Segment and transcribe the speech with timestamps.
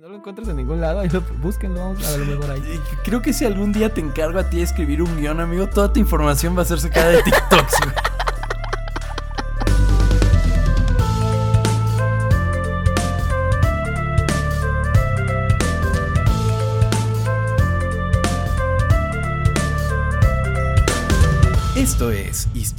[0.00, 2.80] no lo encuentras en ningún lado, ahí lo, búsquenlo, a lo mejor ahí.
[3.04, 5.92] Creo que si algún día te encargo a ti de escribir un guion, amigo, toda
[5.92, 7.74] tu información va a ser sacada de TikToks,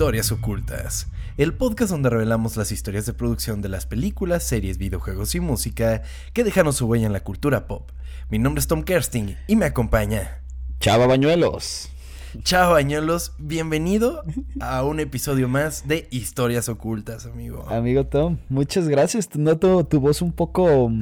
[0.01, 1.07] Historias Ocultas,
[1.37, 6.01] el podcast donde revelamos las historias de producción de las películas, series, videojuegos y música
[6.33, 7.91] que dejaron su huella en la cultura pop.
[8.27, 10.41] Mi nombre es Tom Kersting y me acompaña
[10.79, 11.90] Chava Bañuelos.
[12.39, 14.23] Chao Bañuelos, bienvenido
[14.61, 17.67] a un episodio más de Historias Ocultas, amigo.
[17.69, 19.35] Amigo Tom, muchas gracias.
[19.35, 21.01] Noto tu voz un poco mm,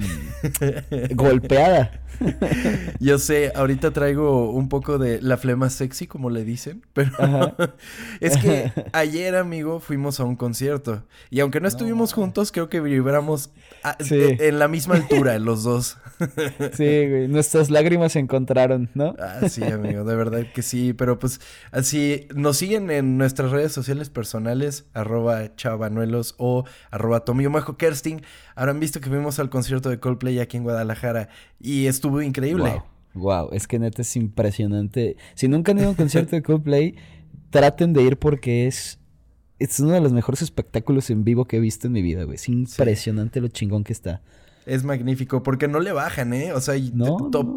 [1.14, 2.02] golpeada.
[3.00, 7.12] Yo sé, ahorita traigo un poco de la flema sexy, como le dicen, pero
[8.20, 12.82] es que ayer, amigo, fuimos a un concierto y aunque no estuvimos juntos, creo que
[12.82, 13.52] vibramos
[14.10, 15.98] en la misma altura los dos.
[16.74, 19.16] sí, güey, nuestras lágrimas se encontraron, ¿no?
[19.20, 21.40] Ah, sí, amigo, de verdad que sí, pero pues
[21.71, 28.21] así nos siguen en nuestras redes sociales personales, arroba chavanuelos o arroba tomiomajo kersting.
[28.55, 32.82] Habrán visto que fuimos al concierto de Coldplay aquí en Guadalajara y estuvo increíble.
[33.14, 33.49] Wow.
[33.54, 35.18] es que neta es impresionante.
[35.34, 36.96] Si nunca han ido a un concierto de Coldplay,
[37.49, 38.99] traten de ir porque es,
[39.60, 42.35] es uno de los mejores espectáculos en vivo que he visto en mi vida, güey.
[42.35, 44.21] Es impresionante lo chingón que está
[44.70, 46.54] es magnífico porque no le bajan, ¿eh?
[46.54, 46.76] O sea,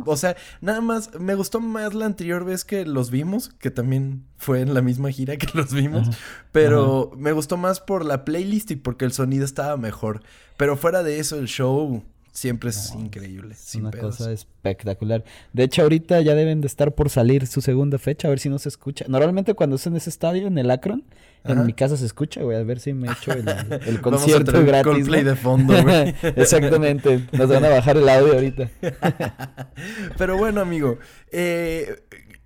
[0.06, 4.24] o sea, nada más me gustó más la anterior vez que los vimos, que también
[4.38, 6.08] fue en la misma gira que los vimos,
[6.52, 10.22] pero me gustó más por la playlist y porque el sonido estaba mejor.
[10.56, 13.54] Pero fuera de eso, el show siempre es increíble.
[13.54, 15.22] Es una cosa espectacular.
[15.52, 18.48] De hecho, ahorita ya deben de estar por salir su segunda fecha, a ver si
[18.48, 19.04] no se escucha.
[19.06, 21.04] Normalmente cuando es en ese estadio, en el Akron,
[21.44, 23.46] en mi casa se escucha, güey, a ver si me echo el,
[23.86, 24.92] el concierto Vamos a gratis.
[24.92, 26.14] Coldplay de fondo, güey.
[26.22, 28.70] Exactamente, nos van a bajar el audio ahorita.
[30.18, 30.98] Pero bueno, amigo,
[31.30, 32.02] eh,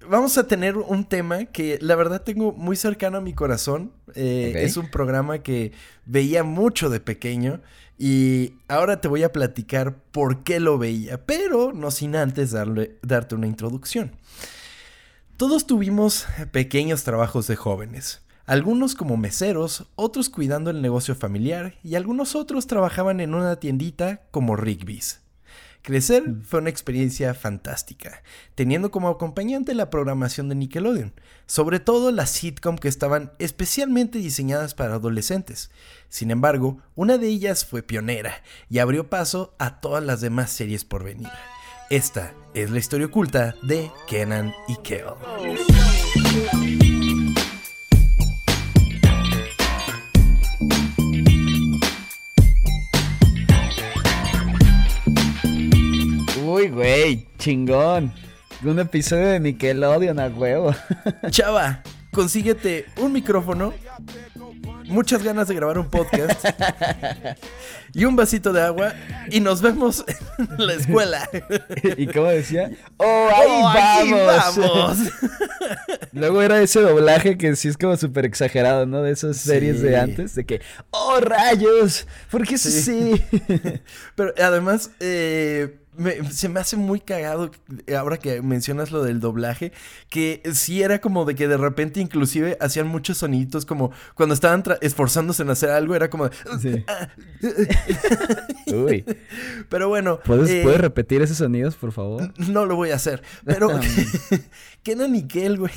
[0.08, 3.92] vamos a tener un tema que la verdad tengo muy cercano a mi corazón.
[4.14, 5.72] Eh, es un programa que
[6.06, 7.60] veía mucho de pequeño
[7.98, 12.98] y ahora te voy a platicar por qué lo veía, pero no sin antes darle,
[13.02, 14.12] darte una introducción.
[15.36, 18.22] Todos tuvimos pequeños trabajos de jóvenes.
[18.46, 24.22] Algunos como meseros, otros cuidando el negocio familiar y algunos otros trabajaban en una tiendita
[24.30, 25.20] como Rigby's.
[25.86, 26.42] Crecer mm.
[26.42, 28.24] fue una experiencia fantástica,
[28.56, 31.12] teniendo como acompañante la programación de Nickelodeon,
[31.46, 35.70] sobre todo las sitcom que estaban especialmente diseñadas para adolescentes.
[36.08, 40.84] Sin embargo, una de ellas fue pionera y abrió paso a todas las demás series
[40.84, 41.28] por venir.
[41.88, 45.04] Esta es la historia oculta de Kenan y Kel.
[56.56, 58.10] Uy, güey, chingón.
[58.64, 60.74] Un episodio de Nickelodeon a huevo.
[61.30, 61.82] Chava,
[62.14, 63.74] consíguete un micrófono,
[64.84, 66.46] muchas ganas de grabar un podcast
[67.92, 68.94] y un vasito de agua
[69.28, 70.02] y nos vemos
[70.38, 71.28] en la escuela.
[71.98, 72.70] ¿Y cómo decía?
[72.96, 74.98] ¡Oh, ahí oh, vamos!
[76.12, 79.02] Luego era ese doblaje que sí es como súper exagerado, ¿no?
[79.02, 82.06] De esas series de antes, de que, ¡oh, rayos!
[82.30, 83.22] ¿Por qué es así?
[84.14, 85.80] Pero además, eh
[86.30, 87.50] se me hace muy cagado
[87.96, 89.72] ahora que mencionas lo del doblaje,
[90.08, 94.62] que sí era como de que de repente inclusive hacían muchos soniditos como cuando estaban
[94.80, 96.24] esforzándose en hacer algo, era como...
[98.66, 99.04] Uy.
[99.68, 100.20] Pero bueno...
[100.24, 102.32] ¿Puedes, ¿Puedes, repetir esos sonidos, por favor?
[102.48, 103.68] No lo voy a hacer, pero...
[104.86, 105.72] Kenan y Kel, güey.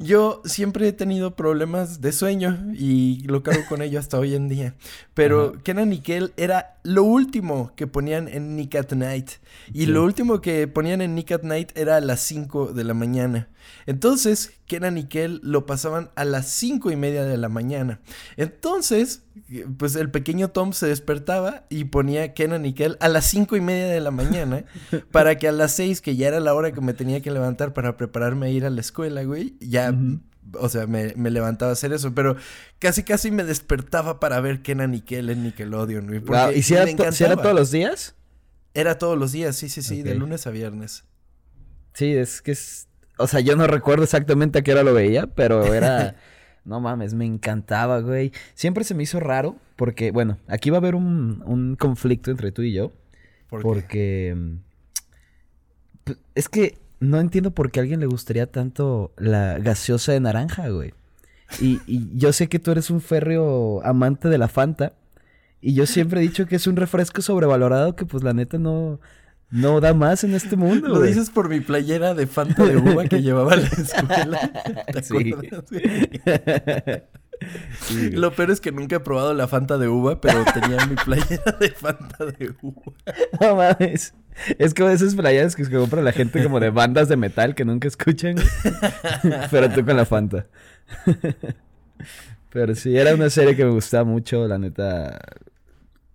[0.00, 4.48] Yo siempre he tenido problemas de sueño y lo cargo con ello hasta hoy en
[4.48, 4.74] día.
[5.14, 9.30] Pero Kenan y Kel era lo último que ponían en Nick at Night.
[9.72, 12.92] Y lo último que ponían en Nick at Night era a las 5 de la
[12.92, 13.50] mañana.
[13.86, 18.00] Entonces, Kenan y Kel lo pasaban a las 5 y media de la mañana.
[18.36, 19.22] Entonces,
[19.78, 23.60] pues el pequeño Tom se despertaba y ponía Kenan y Kel a las 5 y
[23.60, 24.64] media de la mañana
[25.10, 27.72] para que a las 6, que ya era la hora que me tenía que levantar
[27.72, 29.94] para prepararme a ir a la escuela, güey, ya...
[30.54, 32.36] O sea, me, levantaba a hacer eso, pero
[32.78, 36.22] casi casi me despertaba para ver Kenan y Kel en Nickelodeon, güey.
[36.56, 38.14] ¿Y si era, si era, todos los días?
[38.72, 41.04] Era todos los días, sí, sí, sí, de lunes a viernes.
[41.92, 42.87] Sí, es que es
[43.18, 46.16] o sea, yo no recuerdo exactamente a qué hora lo veía, pero era...
[46.64, 48.32] no mames, me encantaba, güey.
[48.54, 52.52] Siempre se me hizo raro porque, bueno, aquí va a haber un, un conflicto entre
[52.52, 52.92] tú y yo.
[53.48, 54.34] ¿Por porque...
[54.36, 54.56] Mm,
[56.34, 60.68] es que no entiendo por qué a alguien le gustaría tanto la gaseosa de naranja,
[60.68, 60.94] güey.
[61.60, 64.92] Y, y yo sé que tú eres un férreo amante de la Fanta.
[65.60, 69.00] Y yo siempre he dicho que es un refresco sobrevalorado que pues la neta no
[69.50, 70.88] No da más en este mundo.
[70.88, 74.50] Lo dices por mi playera de Fanta de uva que llevaba a la escuela.
[74.92, 75.64] ¿Te acuerdas?
[78.12, 81.52] Lo peor es que nunca he probado la Fanta de uva, pero tenía mi playera
[81.58, 82.92] de Fanta de uva.
[83.40, 84.12] No mames.
[84.58, 87.88] Es como esas playeras que compra la gente como de bandas de metal que nunca
[87.88, 88.36] escuchan.
[89.50, 90.46] pero tú con la Fanta.
[92.50, 95.18] pero sí, era una serie que me gustaba mucho, la neta.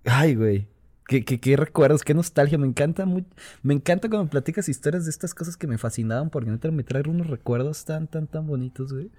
[0.06, 0.68] Ay, güey.
[1.08, 2.04] ¿Qué, qué, recuerdos?
[2.04, 2.58] Qué nostalgia.
[2.58, 3.26] Me encanta muy,
[3.62, 7.10] me encanta cuando platicas historias de estas cosas que me fascinaban porque neta me traen
[7.10, 9.10] unos recuerdos tan, tan, tan bonitos, güey.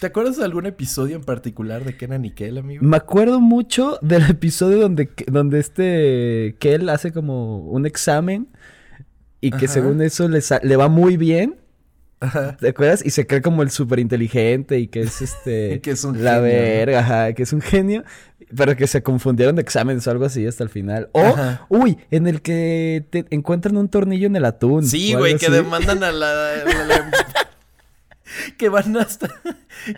[0.00, 2.84] ¿Te acuerdas de algún episodio en particular de Kenan y Kel, amigo?
[2.84, 8.48] Me acuerdo mucho del episodio donde, donde este Kel hace como un examen
[9.40, 11.56] y que según eso le, le va muy bien.
[12.60, 13.04] ¿Te acuerdas?
[13.04, 15.80] Y se cree como el súper inteligente y que es este...
[15.80, 18.04] que es un La verga, ajá, que es un genio.
[18.56, 21.08] Pero que se confundieron de exámenes o algo así hasta el final.
[21.12, 21.36] O,
[21.68, 24.86] uy, en el que te encuentran un tornillo en el atún.
[24.86, 26.50] Sí, güey, que demandan a la...
[28.58, 29.28] que van hasta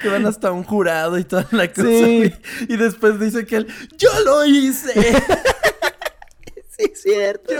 [0.00, 1.88] que van hasta un jurado y toda la cosa.
[1.88, 2.32] Sí.
[2.68, 4.92] Y después dice que él, yo lo hice.
[6.76, 7.52] Sí, cierto.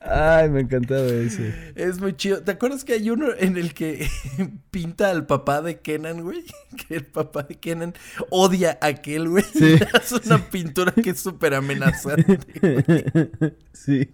[0.00, 1.72] Ay, me encantaba ese.
[1.74, 2.42] Es muy chido.
[2.42, 4.08] ¿Te acuerdas que hay uno en el que
[4.70, 6.44] pinta al papá de Kenan, güey?
[6.88, 7.94] Que el papá de Kenan
[8.30, 9.44] odia a aquel, güey.
[9.44, 9.76] Sí.
[10.02, 12.38] Es una pintura que es súper amenazante.
[13.72, 14.10] Sí.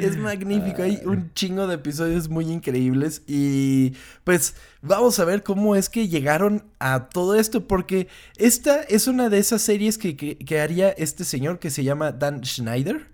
[0.00, 3.94] Es magnífico, hay un chingo de episodios muy increíbles y
[4.24, 9.28] pues vamos a ver cómo es que llegaron a todo esto porque esta es una
[9.28, 13.08] de esas series que, haría este señor que se llama Dan Schneider,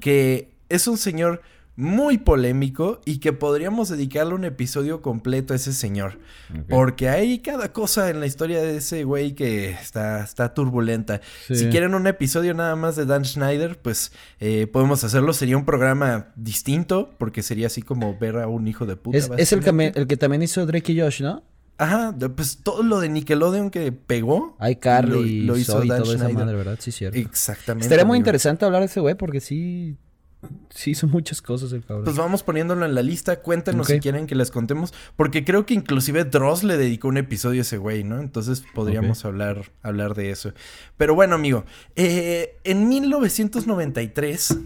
[0.00, 1.42] que es un señor
[1.74, 6.18] muy polémico y que podríamos dedicarle un episodio completo a ese señor.
[6.68, 11.20] Porque hay cada cosa en la historia de ese güey que está, está turbulenta.
[11.48, 15.32] Si quieren un episodio nada más de Dan Schneider, pues eh, podemos hacerlo.
[15.32, 19.18] Sería un programa distinto porque sería así como ver a un hijo de puta.
[19.18, 21.42] Es, el, que el que también hizo Drake y Josh, ¿no?
[21.78, 24.56] Ajá, pues todo lo de Nickelodeon que pegó.
[24.58, 26.54] Hay Carly, lo, hizo Dan todo Schneider.
[26.54, 26.78] ¿verdad?
[26.80, 27.18] Sí, cierto.
[27.18, 27.86] Exactamente.
[27.86, 29.96] Estaría muy interesante hablar de ese güey porque sí
[30.70, 32.04] Sí, hizo muchas cosas el cabrón.
[32.04, 33.40] Pues vamos poniéndolo en la lista.
[33.40, 34.92] Cuéntenos si quieren que les contemos.
[35.16, 38.20] Porque creo que inclusive Dross le dedicó un episodio a ese güey, ¿no?
[38.20, 40.52] Entonces podríamos hablar, hablar de eso.
[40.96, 41.64] Pero bueno, amigo.
[41.94, 44.58] Eh, en 1993,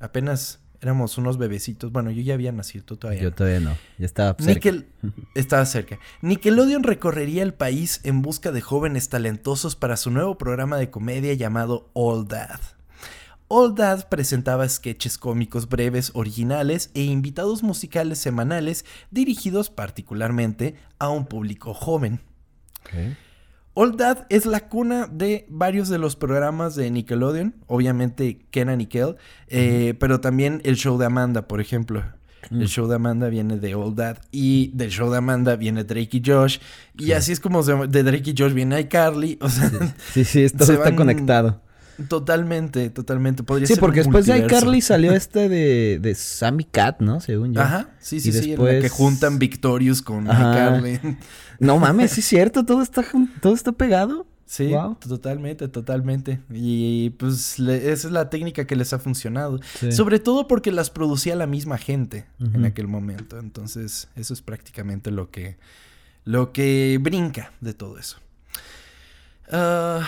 [0.00, 1.92] apenas éramos unos bebecitos.
[1.92, 3.22] Bueno, yo ya había nacido, tú todavía.
[3.22, 3.76] Yo todavía no.
[3.98, 4.70] Ya estaba cerca.
[5.34, 5.98] estaba cerca.
[6.22, 11.34] Nickelodeon recorrería el país en busca de jóvenes talentosos para su nuevo programa de comedia
[11.34, 12.60] llamado All Dad.
[13.54, 21.26] All Dad presentaba sketches cómicos breves, originales e invitados musicales semanales dirigidos particularmente a un
[21.26, 22.20] público joven.
[23.74, 28.86] All Dad es la cuna de varios de los programas de Nickelodeon, obviamente Kenan y
[28.86, 29.16] Kel,
[29.48, 32.02] eh, pero también el show de Amanda, por ejemplo.
[32.50, 32.68] El mm.
[32.68, 36.22] show de Amanda viene de All Dad y del show de Amanda viene Drake y
[36.24, 36.58] Josh.
[36.96, 39.36] Y así es como de Drake y Josh viene iCarly.
[39.42, 39.70] O sea,
[40.14, 41.60] sí, sí, todo está conectado.
[42.08, 43.42] Totalmente, totalmente.
[43.42, 47.20] Podría sí, porque después de iCarly salió este de, de Sammy Cat, ¿no?
[47.20, 47.60] Según yo.
[47.60, 48.54] Ajá, sí, sí, sí.
[48.56, 51.00] que juntan Victorious con iCarly.
[51.58, 53.04] No mames, sí es cierto, todo está,
[53.40, 54.26] todo está pegado.
[54.46, 54.72] Sí,
[55.06, 56.40] totalmente, totalmente.
[56.50, 59.60] Y pues esa es la técnica que les ha funcionado.
[59.90, 63.38] Sobre todo porque las producía la misma gente en aquel momento.
[63.38, 65.56] Entonces, eso es prácticamente lo que,
[66.24, 68.18] lo que brinca de todo eso.
[69.50, 70.04] Ah...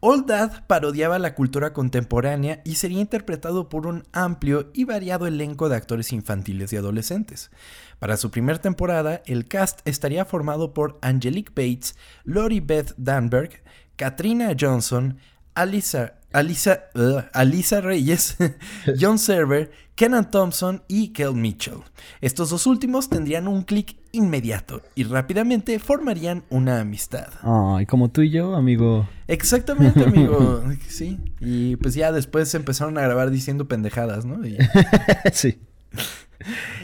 [0.00, 5.68] Old Dad parodiaba la cultura contemporánea y sería interpretado por un amplio y variado elenco
[5.68, 7.50] de actores infantiles y adolescentes.
[7.98, 13.64] Para su primera temporada, el cast estaría formado por Angelique Bates, Lori Beth Danberg,
[13.96, 15.18] Katrina Johnson,
[15.58, 16.14] Alisa,
[17.32, 18.36] Alisa, Reyes,
[19.00, 21.78] John Server, Kenan Thompson y Kel Mitchell.
[22.20, 27.26] Estos dos últimos tendrían un clic inmediato y rápidamente formarían una amistad.
[27.42, 29.08] Ay, como tú y yo, amigo.
[29.26, 30.62] Exactamente, amigo.
[30.88, 31.18] sí.
[31.40, 34.38] Y pues ya después empezaron a grabar diciendo pendejadas, ¿no?
[35.32, 35.58] sí.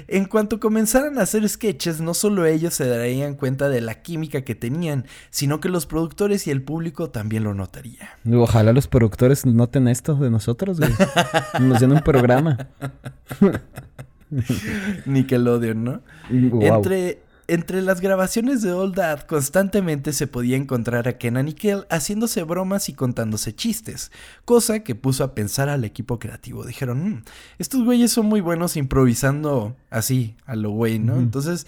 [0.08, 4.42] En cuanto comenzaran a hacer sketches, no solo ellos se darían cuenta de la química
[4.42, 8.18] que tenían, sino que los productores y el público también lo notaría.
[8.32, 10.92] Ojalá los productores noten esto de nosotros, güey.
[11.61, 12.68] Nos den un programa.
[15.06, 16.00] Nickelodeon, ¿no?
[16.30, 21.86] Entre entre las grabaciones de Old Dad constantemente se podía encontrar a Kenan y Kel
[21.90, 24.10] haciéndose bromas y contándose chistes,
[24.44, 26.64] cosa que puso a pensar al equipo creativo.
[26.64, 27.22] Dijeron, mm,
[27.58, 31.18] estos güeyes son muy buenos improvisando así, a lo güey, ¿no?
[31.18, 31.66] Entonces,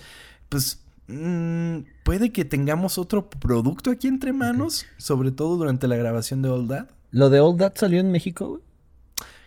[0.48, 6.42] pues, mm, puede que tengamos otro producto aquí entre manos, sobre todo durante la grabación
[6.42, 6.88] de Old Dad.
[7.10, 8.62] ¿Lo de All That salió en México, güey?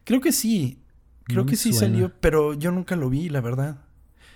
[0.03, 0.79] Creo que sí.
[1.25, 3.77] Creo que sí salió, pero yo nunca lo vi, la verdad.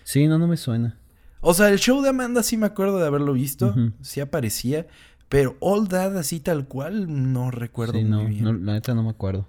[0.04, 1.00] Sí, no, no me suena.
[1.44, 3.76] O sea, el show de Amanda sí me acuerdo de haberlo visto.
[4.02, 4.88] Sí aparecía.
[5.28, 8.44] Pero All That así tal cual no recuerdo muy no, bien.
[8.44, 9.48] No, la neta no me acuerdo.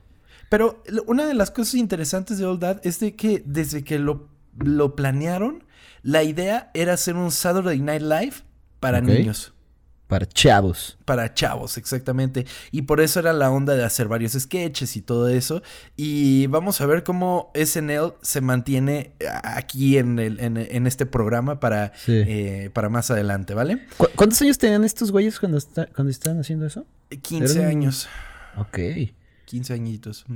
[0.49, 4.29] Pero una de las cosas interesantes de All That es de que desde que lo,
[4.59, 5.65] lo planearon,
[6.03, 8.35] la idea era hacer un Saturday Night Live
[8.81, 9.54] para niños.
[10.15, 10.97] Para chavos.
[11.05, 12.47] Para chavos, exactamente.
[12.71, 15.61] Y por eso era la onda de hacer varios sketches y todo eso.
[15.97, 19.11] Y vamos a ver cómo SNL se mantiene
[19.43, 23.89] aquí en, el, en, este programa para, eh, para más adelante, ¿vale?
[24.15, 25.59] ¿Cuántos años tenían estos güeyes cuando,
[25.97, 26.87] cuando estaban haciendo eso?
[27.21, 28.09] 15 años.
[28.57, 28.79] Ok.
[29.47, 30.27] 15 añitos.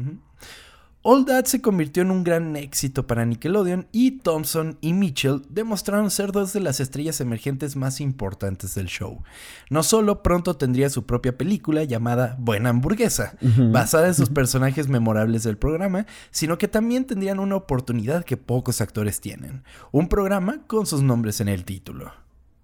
[1.03, 6.11] All That se convirtió en un gran éxito para Nickelodeon y Thompson y Mitchell demostraron
[6.11, 9.23] ser dos de las estrellas emergentes más importantes del show.
[9.71, 13.35] No solo pronto tendría su propia película llamada Buena Hamburguesa,
[13.71, 18.81] basada en sus personajes memorables del programa, sino que también tendrían una oportunidad que pocos
[18.81, 19.63] actores tienen,
[19.93, 22.13] un programa con sus nombres en el título.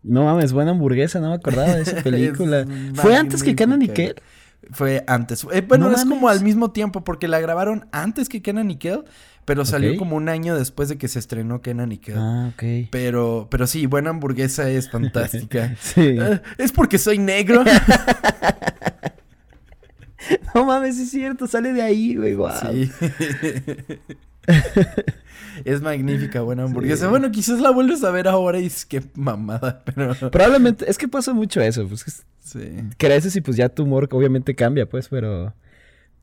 [0.03, 2.67] No mames, Buena Hamburguesa, no me acordaba de esa película.
[2.95, 4.17] ¿Fue antes que Canon Nickel?
[4.73, 5.47] Fue antes.
[5.53, 9.05] Eh, bueno, es como al mismo tiempo, porque la grabaron antes que Kenan y Kel,
[9.45, 12.17] pero salió como un año después de que se estrenó Kenan y Kel.
[12.19, 12.89] Ah, ok.
[12.91, 15.77] Pero, pero sí, Buena Hamburguesa es fantástica.
[15.81, 16.19] sí.
[16.21, 17.65] Ah, es porque soy negro.
[20.55, 22.51] no mames, es cierto, sale de ahí, güey, wow.
[22.73, 22.91] Sí.
[25.65, 27.09] es magnífica, buena hamburguesa.
[27.09, 30.15] Bueno, quizás la vuelves a ver ahora y es que mamada, pero.
[30.31, 32.25] Probablemente, es que pasa mucho eso, pues.
[32.41, 32.61] Sí.
[32.99, 35.55] Creces y pues ya tu humor obviamente cambia, pues, pero.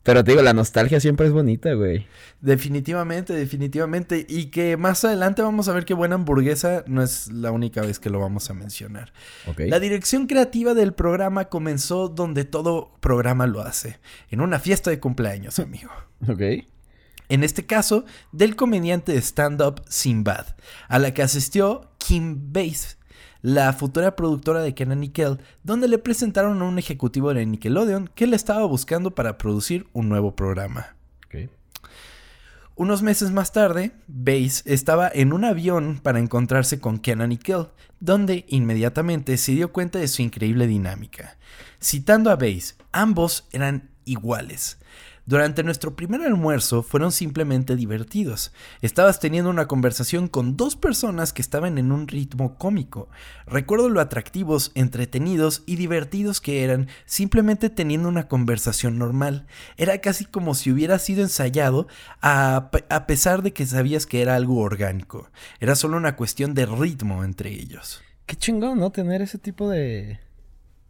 [0.04, 2.06] Pero te digo, la nostalgia siempre es bonita, güey.
[2.40, 4.26] Definitivamente, definitivamente.
[4.28, 8.00] Y que más adelante vamos a ver que Buena Hamburguesa no es la única vez
[8.00, 9.12] que lo vamos a mencionar.
[9.58, 14.00] La dirección creativa del programa comenzó donde todo programa lo hace.
[14.28, 15.92] En una fiesta de cumpleaños, amigo.
[16.26, 16.64] Ok
[17.32, 20.48] en este caso del comediante de stand-up Sinbad,
[20.88, 22.96] a la que asistió Kim Base,
[23.40, 28.26] la futura productora de Kenan Nickel, donde le presentaron a un ejecutivo de Nickelodeon que
[28.26, 30.94] le estaba buscando para producir un nuevo programa.
[32.74, 37.68] Unos meses más tarde, Base estaba en un avión para encontrarse con Kenan Nickel,
[38.00, 41.38] donde inmediatamente se dio cuenta de su increíble dinámica.
[41.80, 44.78] Citando a Base, ambos eran iguales.
[45.24, 48.52] Durante nuestro primer almuerzo fueron simplemente divertidos.
[48.80, 53.08] Estabas teniendo una conversación con dos personas que estaban en un ritmo cómico.
[53.46, 59.46] Recuerdo lo atractivos, entretenidos y divertidos que eran simplemente teniendo una conversación normal.
[59.76, 61.86] Era casi como si hubiera sido ensayado
[62.20, 62.70] a,
[63.06, 65.30] pesar de que sabías que era algo orgánico.
[65.60, 68.02] Era solo una cuestión de ritmo entre ellos.
[68.26, 68.90] Qué chingón, ¿no?
[68.90, 70.18] Tener ese tipo de,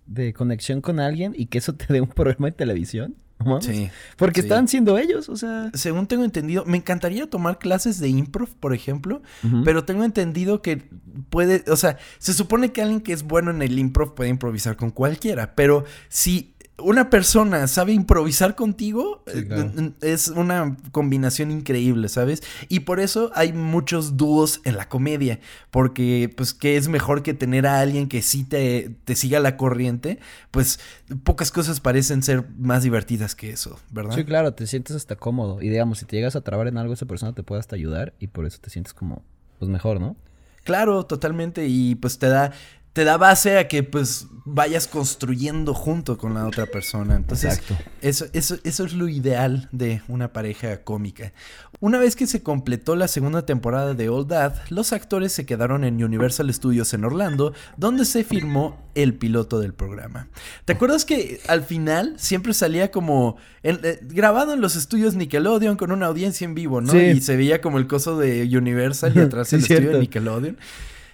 [0.07, 3.17] de conexión con alguien y que eso te dé un programa de televisión.
[3.61, 3.91] Sí.
[4.17, 5.71] Porque están siendo ellos, o sea.
[5.75, 9.23] Según tengo entendido, me encantaría tomar clases de improv, por ejemplo,
[9.65, 10.89] pero tengo entendido que
[11.31, 14.77] puede, o sea, se supone que alguien que es bueno en el improv puede improvisar
[14.77, 22.43] con cualquiera, pero si una persona sabe improvisar contigo, eh, es una combinación increíble, ¿sabes?
[22.69, 25.39] Y por eso hay muchos dúos en la comedia,
[25.71, 29.57] porque pues que es mejor que tener a alguien que sí te, te siga la
[29.57, 30.19] corriente,
[30.51, 30.81] pues
[31.25, 34.15] pocas cosas parecen ser más divertidas que eso, ¿verdad?
[34.15, 36.95] Sí, claro, te sientes hasta cómodo y digamos, si te llegas a trabar en algo,
[36.95, 39.23] esa persona te puede hasta ayudar y por eso te sientes como,
[39.59, 40.17] pues mejor, ¿no?
[40.65, 41.67] Claro, totalmente.
[41.67, 42.53] Y pues te da,
[42.93, 47.17] te da base a que pues vayas construyendo junto con la otra persona.
[47.17, 47.63] Entonces,
[48.01, 51.33] Eso, eso, eso es lo ideal de una pareja cómica.
[51.81, 55.85] Una vez que se completó la segunda temporada de Old Dad, los actores se quedaron
[55.85, 60.29] en Universal Studios en Orlando, donde se filmó el piloto del programa.
[60.65, 65.93] ¿Te acuerdas que al final siempre salía como eh, grabado en los estudios Nickelodeon con
[65.93, 67.01] una audiencia en vivo, ¿no?
[67.01, 70.59] Y se veía como el coso de Universal y atrás el estudio de Nickelodeon.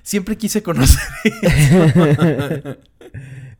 [0.09, 1.03] Siempre quise conocer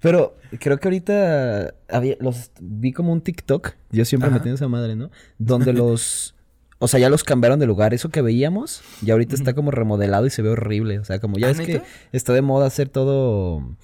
[0.01, 3.73] Pero creo que ahorita había, los vi como un TikTok.
[3.91, 5.11] Yo siempre me tengo esa madre, ¿no?
[5.37, 6.35] Donde los.
[6.79, 7.93] O sea, ya los cambiaron de lugar.
[7.93, 10.99] Eso que veíamos, ya ahorita está como remodelado y se ve horrible.
[11.01, 13.77] O sea, como ya ¿Ah, es que está de moda hacer todo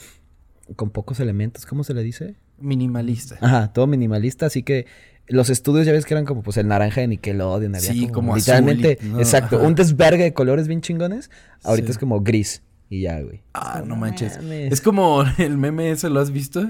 [0.75, 1.67] con pocos elementos.
[1.67, 2.37] ¿Cómo se le dice?
[2.57, 3.37] Minimalista.
[3.43, 4.47] Ajá, todo minimalista.
[4.47, 4.87] Así que
[5.29, 7.75] los estudios ya ves que eran como pues el naranja de Nickelodeon.
[7.75, 11.31] Había sí, como, literalmente, exacto, un desvergue de colores bien chingones.
[11.63, 12.63] Ahorita es como gris.
[12.91, 13.41] Y ya, güey.
[13.55, 14.39] Ah, no manches.
[14.39, 16.69] Es como el meme ese, ¿lo has visto?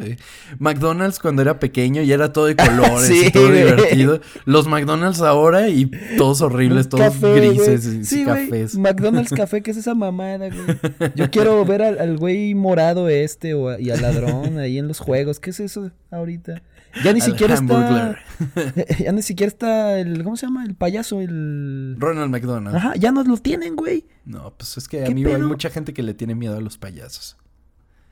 [0.58, 4.20] McDonald's cuando era pequeño y era todo de colores y todo divertido.
[4.44, 8.78] Los McDonald's ahora y todos horribles, todos grises y sí, cafés.
[8.78, 11.12] McDonald's café, ¿qué es esa mamada, güey?
[11.16, 15.40] Yo quiero ver al, güey morado este o y al ladrón ahí en los juegos.
[15.40, 16.62] ¿Qué es eso ahorita?
[17.02, 18.16] Ya ni siquiera está.
[18.98, 20.22] Ya ni siquiera está el.
[20.24, 20.64] ¿Cómo se llama?
[20.64, 21.96] El payaso, el.
[21.98, 22.76] Ronald McDonald.
[22.76, 24.06] Ajá, ya no lo tienen, güey.
[24.24, 27.36] No, pues es que, amigo, hay mucha gente que le tiene miedo a los payasos.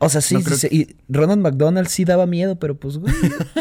[0.05, 3.15] O sea, sí, sí, y Ronald McDonald sí daba miedo, pero pues, güey,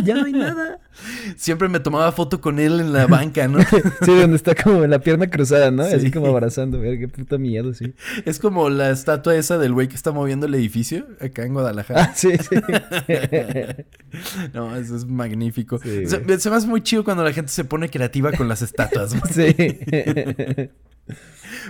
[0.03, 0.79] ya no hay nada.
[1.37, 3.59] Siempre me tomaba foto con él en la banca, ¿no?
[4.01, 5.83] sí, donde está como la pierna cruzada, ¿no?
[5.83, 7.93] Así como abrazando, ver qué puta miedo, sí.
[8.25, 12.05] Es como la estatua esa del güey que está moviendo el edificio acá en Guadalajara.
[12.05, 12.55] Ah, sí, sí.
[14.55, 15.77] no, eso es magnífico.
[15.77, 19.15] se, me hace muy chido cuando la gente se pone creativa con las estatuas.
[19.31, 19.55] sí.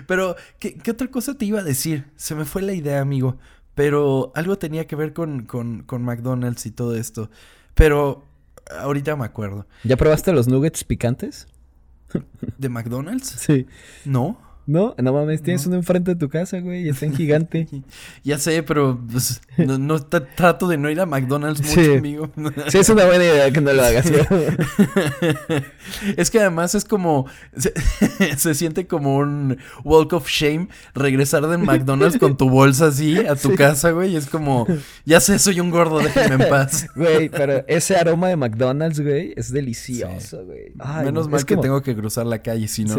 [0.08, 2.06] Pero, ¿qué, ¿qué otra cosa te iba a decir?
[2.16, 3.38] Se me fue la idea, amigo.
[3.76, 7.30] Pero algo tenía que ver con, con, con McDonald's y todo esto.
[7.74, 8.26] Pero
[8.80, 9.66] ahorita me acuerdo.
[9.84, 11.48] ¿Ya probaste los nuggets picantes?
[12.58, 13.28] ¿De McDonald's?
[13.28, 13.68] Sí.
[14.06, 14.38] No.
[14.72, 17.68] No, no mames, tienes uno enfrente de tu casa, güey, y está en gigante.
[18.24, 22.32] ya sé, pero pues, no, trato de no ir a McDonald's mucho, amigo.
[22.70, 24.06] sí, es una buena idea que no lo hagas.
[26.16, 27.26] es que además es como,
[28.38, 33.36] se, siente como un walk of shame regresar de McDonald's con tu bolsa así a
[33.36, 34.68] tu casa, güey, y es como,
[35.04, 36.88] ya sé, soy un gordo, déjame en paz.
[36.96, 40.72] Güey, pero ese aroma de McDonald's, güey, es delicioso, güey.
[41.04, 42.98] Menos mal que tengo que cruzar la calle, si no.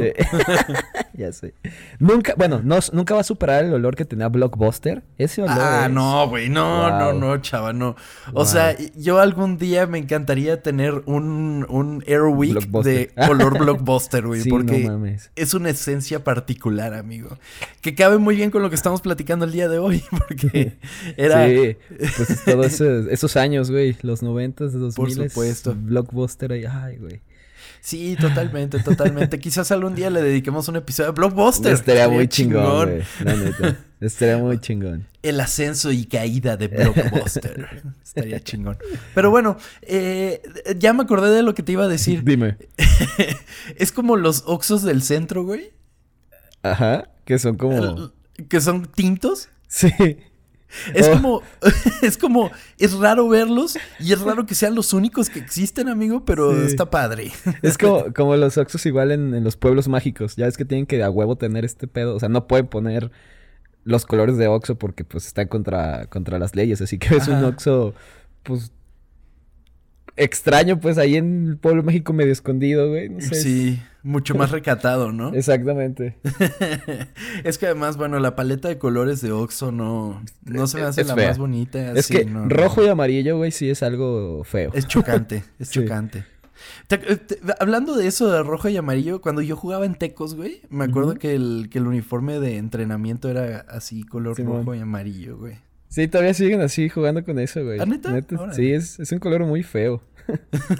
[1.14, 1.54] ya sé.
[1.98, 5.02] Nunca, bueno, no, nunca va a superar el olor que tenía Blockbuster.
[5.18, 5.58] Ese olor.
[5.60, 6.48] Ah, no, güey.
[6.48, 7.96] No, no, no, chava, no.
[8.32, 14.42] O sea, yo algún día me encantaría tener un, un Airwick de olor Blockbuster, güey.
[14.48, 17.38] porque es una esencia particular, amigo.
[17.80, 20.02] Que cabe muy bien con lo que estamos platicando el día de hoy.
[20.10, 20.78] Porque
[21.16, 21.46] era.
[21.48, 21.76] Sí,
[22.16, 23.96] pues todos esos años, güey.
[24.02, 25.74] Los noventas, dos Por supuesto.
[25.76, 26.64] Blockbuster ahí.
[26.64, 27.20] Ay, güey.
[27.82, 29.38] Sí, totalmente, totalmente.
[29.40, 31.72] Quizás algún día le dediquemos un episodio de Blockbuster.
[31.72, 33.76] Estaría muy chingón, La neta.
[34.00, 35.08] Estaría muy chingón.
[35.20, 37.82] El ascenso y caída de Blockbuster.
[38.04, 38.78] Estaría chingón.
[39.16, 40.42] Pero bueno, eh,
[40.78, 42.22] ya me acordé de lo que te iba a decir.
[42.22, 42.56] Dime.
[43.76, 45.72] es como los Oxos del centro, güey.
[46.62, 47.10] Ajá.
[47.24, 48.12] Que son como.
[48.48, 49.48] que son tintos.
[49.66, 49.90] Sí.
[50.94, 51.12] Es oh.
[51.12, 51.42] como,
[52.02, 56.24] es como, es raro verlos y es raro que sean los únicos que existen, amigo,
[56.24, 57.32] pero está padre.
[57.62, 60.36] Es como, como los Oxos igual en, los pueblos mágicos.
[60.36, 62.14] Ya es que tienen que a huevo tener este pedo.
[62.14, 63.10] O sea, no pueden poner
[63.84, 66.80] los colores de Oxo porque pues están contra, contra las leyes.
[66.80, 67.94] Así que es un Oxo,
[68.42, 68.72] pues
[70.16, 73.08] extraño, pues ahí en el pueblo México medio escondido, güey.
[73.08, 73.34] No sé.
[73.34, 75.28] Sí, mucho más recatado, ¿no?
[75.34, 76.18] Exactamente.
[77.44, 81.04] es que además, bueno, la paleta de colores de Oxxo no, no se me hace
[81.04, 81.92] la más bonita.
[81.92, 84.70] Es que rojo y amarillo, güey, sí es algo feo.
[84.74, 86.24] Es chocante, es chocante.
[86.90, 87.18] Eh,
[87.58, 91.14] hablando de eso de rojo y amarillo, cuando yo jugaba en Tecos, güey, me acuerdo
[91.14, 95.56] que, el, que el uniforme de entrenamiento era así, color rojo y amarillo, güey.
[95.88, 97.80] Sí, todavía siguen así jugando con eso, güey.
[97.80, 98.18] ¿Ah, neta?
[98.52, 100.02] Sí, es, es un color muy feo.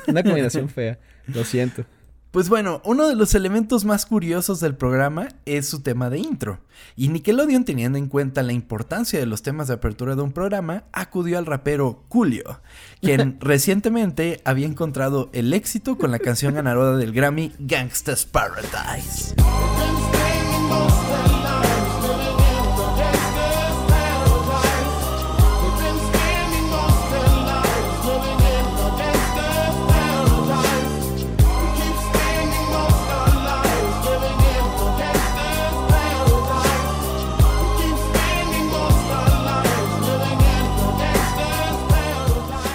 [0.06, 0.98] Una combinación fea.
[1.26, 1.84] Lo siento.
[2.32, 6.60] Pues bueno, uno de los elementos más curiosos del programa es su tema de intro.
[6.96, 10.84] Y Nickelodeon, teniendo en cuenta la importancia de los temas de apertura de un programa,
[10.92, 12.62] acudió al rapero Julio,
[13.02, 19.34] quien recientemente había encontrado el éxito con la canción ganadora del Grammy Gangsta's Paradise.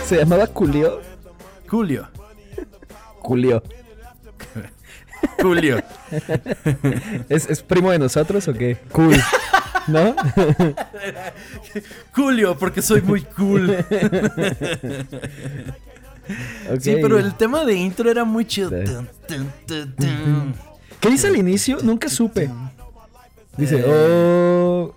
[0.08, 1.02] ¿Se llamaba Julio?
[1.68, 2.08] Julio.
[3.20, 3.62] Julio.
[5.42, 5.84] Julio.
[7.30, 8.78] ¿Es, primo de nosotros o qué?
[8.94, 9.18] Cool.
[9.88, 10.16] ¿No?
[12.16, 13.86] Julio, porque soy muy cool.
[16.80, 18.70] Sí, pero el tema de intro era muy chido.
[21.02, 21.80] ¿Qué dice al inicio?
[21.84, 22.50] Nunca supe.
[23.58, 24.94] Dice, oh,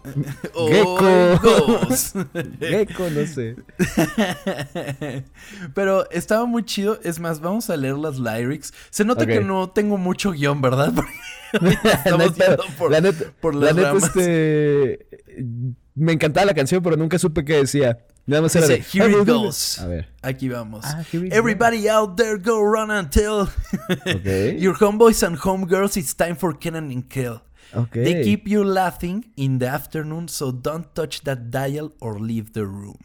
[0.54, 1.80] oh Gecko.
[2.60, 3.56] Gecko, no sé.
[5.74, 6.98] Pero estaba muy chido.
[7.02, 8.74] Es más, vamos a leer las lyrics.
[8.90, 10.92] Se nota que no tengo mucho guion, ¿verdad?
[11.52, 12.32] Estamos
[12.78, 15.06] por, la neta, por las la neta este,
[15.94, 17.98] me encantaba la canción, pero nunca supe qué decía.
[18.26, 19.78] Nada más era de, Here it goes.
[19.78, 20.08] A ver.
[20.22, 20.84] Aquí vamos.
[20.84, 23.48] Ah, Everybody out there, go run and tell.
[24.58, 27.40] Your homeboys and homegirls, it's time for Kenan and Kill.
[27.72, 28.04] Okay.
[28.04, 32.66] They keep you laughing in the afternoon, so don't touch that dial or leave the
[32.66, 32.98] room.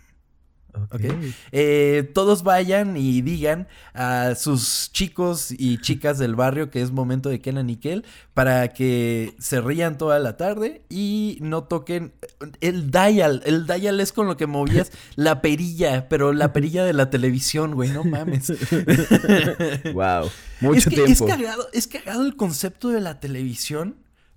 [1.51, 7.29] Eh, todos vayan y digan a sus chicos y chicas del barrio que es momento
[7.29, 12.13] de Kenan y Kel para que se rían toda la tarde y no toquen
[12.61, 13.41] el dial.
[13.45, 17.75] El dial es con lo que movías la perilla, pero la perilla de la televisión,
[17.75, 18.49] güey, no mames.
[19.93, 20.29] wow,
[20.61, 21.11] mucho es tiempo.
[21.11, 23.95] Es cagado, es cagado el concepto de la televisión.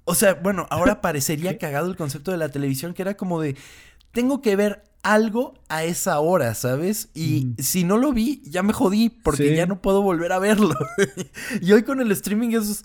[0.09, 3.57] O sea, bueno, ahora parecería cagado el concepto de la televisión que era como de
[4.12, 7.11] tengo que ver algo a esa hora, ¿sabes?
[7.14, 10.75] Y si no lo vi, ya me jodí porque ya no puedo volver a verlo.
[11.61, 12.85] y hoy con el streaming es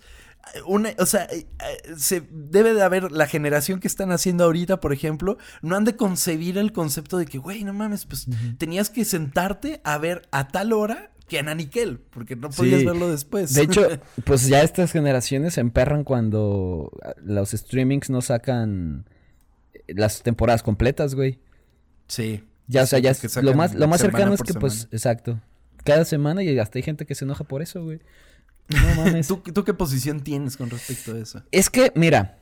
[0.66, 4.80] una, o sea, eh, eh, se debe de haber la generación que están haciendo ahorita,
[4.80, 8.90] por ejemplo, no han de concebir el concepto de que, güey, no mames, pues tenías
[8.90, 13.54] que sentarte a ver a tal hora que a Naniquel, porque no podías verlo después.
[13.54, 13.88] De hecho,
[14.26, 16.92] pues ya estas generaciones se emperran cuando
[17.24, 19.06] los streamings no sacan
[19.88, 21.40] las temporadas completas, güey.
[22.08, 22.44] Sí.
[22.68, 25.40] Ya, o sea, ya es, lo más, lo más cercano es que, pues, exacto.
[25.84, 28.00] Cada semana y hasta hay gente que se enoja por eso, güey.
[28.70, 29.28] No mames.
[29.28, 31.44] ¿Tú, ¿Tú qué posición tienes con respecto a eso?
[31.52, 32.40] Es que, mira,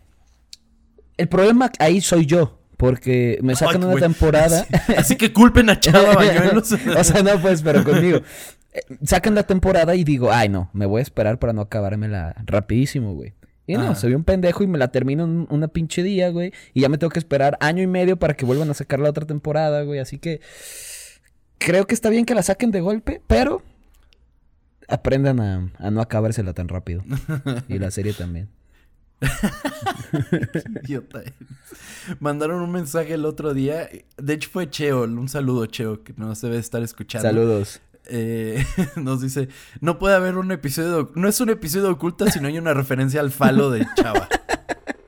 [1.17, 2.57] el problema ahí soy yo.
[2.77, 4.65] Porque me sacan una temporada.
[4.97, 6.71] Así que culpen a Chava Bañuelos.
[6.71, 8.21] o sea, no, pues, pero conmigo.
[8.73, 12.35] Eh, sacan la temporada y digo, ay, no, me voy a esperar para no acabármela
[12.45, 13.33] rapidísimo, güey.
[13.67, 16.51] Y no, soy un pendejo y me la termino en una pinche día, güey.
[16.73, 19.09] Y ya me tengo que esperar año y medio para que vuelvan a sacar la
[19.09, 19.99] otra temporada, güey.
[19.99, 20.41] Así que
[21.57, 23.61] creo que está bien que la saquen de golpe, pero
[24.89, 27.03] aprendan a, a no acabársela tan rápido.
[27.69, 28.49] y la serie también.
[30.83, 31.21] Idiota.
[32.19, 33.87] Mandaron un mensaje el otro día.
[34.17, 35.03] De hecho, fue Cheo.
[35.03, 37.27] Un saludo, Cheo, que no se debe estar escuchando.
[37.27, 37.81] Saludos.
[38.07, 38.63] Eh,
[38.95, 42.57] nos dice, no puede haber un episodio, no es un episodio oculto si no hay
[42.57, 44.27] una referencia al falo de Chava.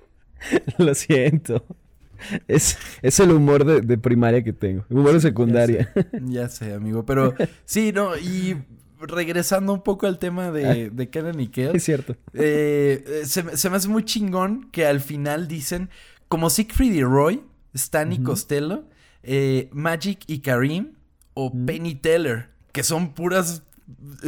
[0.78, 1.66] Lo siento.
[2.48, 4.86] Es, es el humor de, primaria que tengo.
[4.90, 5.92] Humor de secundaria.
[6.22, 7.06] Ya sé, amigo.
[7.06, 7.34] Pero
[7.66, 8.56] sí, no, y
[9.00, 10.90] regresando un poco al tema de, ah.
[10.92, 11.52] de Kenan y.
[11.56, 12.16] Es cierto.
[12.34, 15.90] Eh, se, me hace muy chingón que al final dicen,
[16.30, 18.86] como Siegfried y Roy, Stan y Costello,
[19.24, 20.94] eh, Magic y Karim,
[21.34, 23.64] o Penny Teller que son puras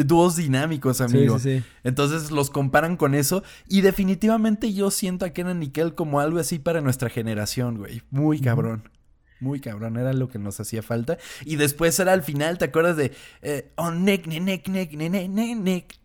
[0.05, 1.39] dúos dinámicos, amigo.
[1.39, 1.65] Sí, sí, sí.
[1.83, 3.43] Entonces los comparan con eso.
[3.67, 8.01] Y definitivamente yo siento a Kenan Nickel como algo así para nuestra generación, güey.
[8.09, 8.89] Muy cabrón.
[9.41, 11.17] Muy cabrón, era lo que nos hacía falta.
[11.43, 15.99] Y después era al final, ¿te acuerdas de eh, Oh, Nick, Nick, Nick, Nick, Nick?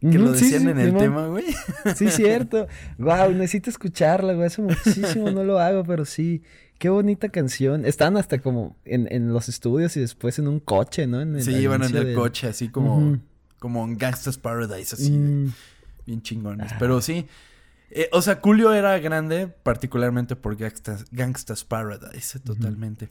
[0.00, 1.44] Que lo decían en el tema, güey.
[1.94, 2.68] Sí, cierto.
[2.98, 4.46] Wow, necesito escucharla, güey.
[4.46, 6.42] Hace muchísimo no lo hago, pero sí.
[6.80, 7.84] Qué bonita canción.
[7.84, 11.20] Están hasta como en, en los estudios y después en un coche, ¿no?
[11.20, 13.18] En sí, iban en el coche, así como,
[13.58, 15.12] como en Gangsta's Paradise, así.
[15.12, 15.52] Mm.
[16.06, 16.72] Bien chingones.
[16.78, 17.26] Pero sí.
[17.90, 23.10] Eh, o sea, Julio era grande, particularmente por Gangsta's, Paradise, totalmente.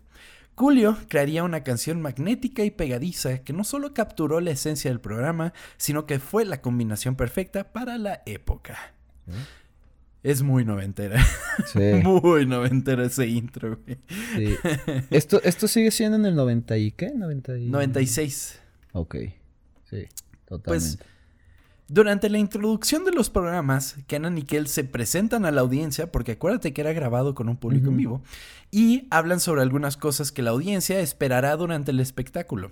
[0.55, 5.53] Julio crearía una canción magnética y pegadiza que no solo capturó la esencia del programa,
[5.77, 8.95] sino que fue la combinación perfecta para la época.
[10.21, 11.25] Es muy noventera.
[11.65, 11.79] Sí.
[12.03, 13.97] muy noventera ese intro, güey.
[14.36, 14.55] Sí.
[15.12, 17.12] ¿Esto, ¿Esto sigue siendo en el 90 y qué?
[17.15, 18.60] 96.
[18.93, 19.15] Ok.
[19.89, 20.08] Sí,
[20.45, 20.63] totalmente.
[20.65, 20.99] Pues,
[21.89, 26.34] durante la introducción de los programas, Kenan y Kel se presentan a la audiencia, porque
[26.34, 28.21] acuérdate que era grabado con un público en vivo,
[28.71, 32.71] y hablan sobre algunas cosas que la audiencia esperará durante el espectáculo.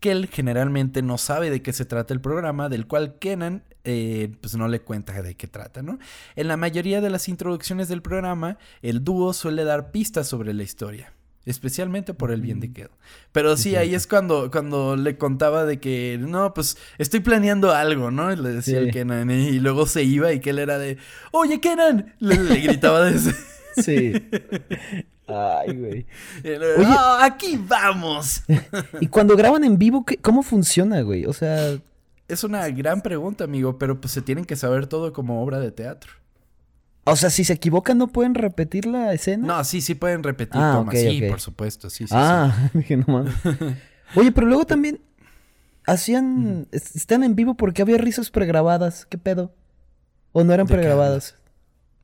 [0.00, 4.54] Kel generalmente no sabe de qué se trata el programa, del cual Kenan eh, pues
[4.54, 5.98] no le cuenta de qué trata, ¿no?
[6.36, 10.62] En la mayoría de las introducciones del programa, el dúo suele dar pistas sobre la
[10.62, 11.12] historia.
[11.48, 12.90] Especialmente por el bien de Kel.
[13.32, 18.10] Pero sí, ahí es cuando, cuando le contaba de que, no, pues estoy planeando algo,
[18.10, 18.30] ¿no?
[18.34, 19.30] le decía el Kenan.
[19.30, 20.98] Y luego se iba y Kel era de,
[21.32, 22.14] oye, Kenan.
[22.18, 23.34] Le, gritaba desde...
[23.76, 24.12] Sí.
[25.28, 26.06] Ay, güey.
[26.44, 28.42] Oye, aquí vamos.
[29.00, 31.26] y cuando graban en vivo, ¿cómo funciona, güey?
[31.26, 31.78] O sea,
[32.28, 35.70] es una gran pregunta, amigo, pero pues se tienen que saber todo como obra de
[35.70, 36.12] teatro.
[37.10, 39.46] O sea, si se equivocan, ¿no pueden repetir la escena?
[39.46, 42.14] No, sí, sí pueden repetir ah, sí, por supuesto, sí, sí.
[42.16, 43.34] Ah, dije, no mames.
[44.14, 45.00] Oye, pero luego también
[45.86, 46.68] hacían...
[46.72, 49.06] Están en vivo porque había risas pregrabadas.
[49.06, 49.54] ¿Qué pedo?
[50.32, 51.36] ¿O no eran pregrabadas?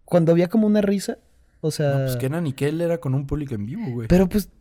[0.05, 1.19] Cuando había como una risa,
[1.61, 1.91] o sea...
[1.91, 4.09] No, pues que era Nickel era con un público en vivo, güey.
[4.09, 4.49] Pero pues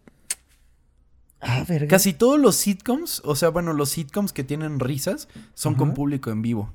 [1.45, 5.93] Ah, Casi todos los sitcoms, o sea, bueno, los sitcoms que tienen risas son con
[5.93, 6.73] público en vivo.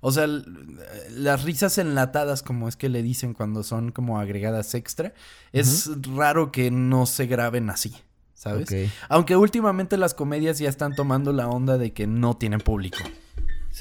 [0.00, 0.26] O sea,
[1.10, 5.14] las risas enlatadas, como es que le dicen cuando son como agregadas extra,
[5.52, 7.94] es raro que no se graben así,
[8.34, 8.68] ¿sabes?
[9.08, 12.98] Aunque últimamente las comedias ya están tomando la onda de que no tienen público.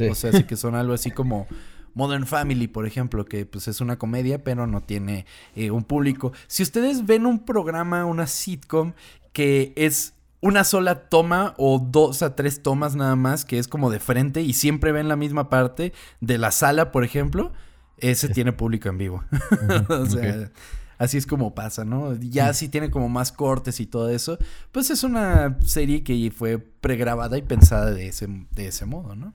[0.10, 1.47] O sea, sí que son algo así como
[1.93, 5.25] Modern Family, por ejemplo, que pues es una comedia, pero no tiene
[5.56, 6.34] eh, un público.
[6.47, 8.93] Si ustedes ven un programa, una sitcom,
[9.32, 10.14] que es
[10.45, 14.43] una sola toma o dos a tres tomas nada más, que es como de frente
[14.43, 17.51] y siempre ven la misma parte de la sala, por ejemplo,
[17.97, 19.23] ese tiene público en vivo.
[19.89, 20.51] o sea,
[20.99, 22.13] así es como pasa, ¿no?
[22.13, 24.38] Ya si tiene como más cortes y todo eso,
[24.71, 29.34] pues es una serie que fue pregrabada y pensada de ese, de ese modo, ¿no?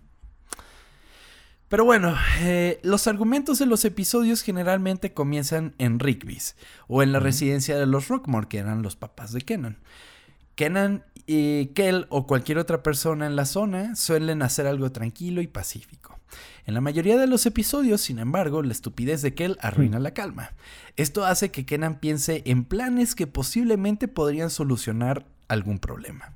[1.66, 6.54] Pero bueno, eh, los argumentos de los episodios generalmente comienzan en Rigby's
[6.86, 9.78] o en la residencia de los Rockmore, que eran los papás de Kenan.
[10.60, 15.46] Kenan y Kel o cualquier otra persona en la zona suelen hacer algo tranquilo y
[15.46, 16.20] pacífico.
[16.66, 20.52] En la mayoría de los episodios, sin embargo, la estupidez de Kel arruina la calma.
[20.96, 26.34] Esto hace que Kenan piense en planes que posiblemente podrían solucionar algún problema.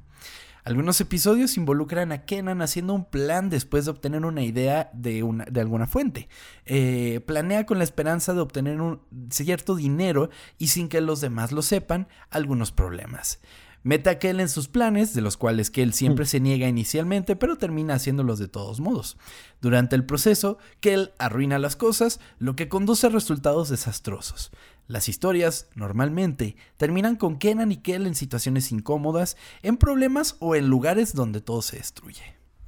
[0.64, 5.44] Algunos episodios involucran a Kenan haciendo un plan después de obtener una idea de, una,
[5.44, 6.30] de alguna fuente.
[6.64, 11.52] Eh, planea con la esperanza de obtener un cierto dinero y sin que los demás
[11.52, 13.40] lo sepan, algunos problemas.
[13.84, 16.28] Mete a Kel en sus planes, de los cuales Kel siempre mm.
[16.28, 19.18] se niega inicialmente, pero termina haciéndolos de todos modos.
[19.60, 24.50] Durante el proceso, Kel arruina las cosas, lo que conduce a resultados desastrosos.
[24.86, 30.68] Las historias, normalmente, terminan con Kenan y Kel en situaciones incómodas, en problemas o en
[30.68, 32.22] lugares donde todo se destruye.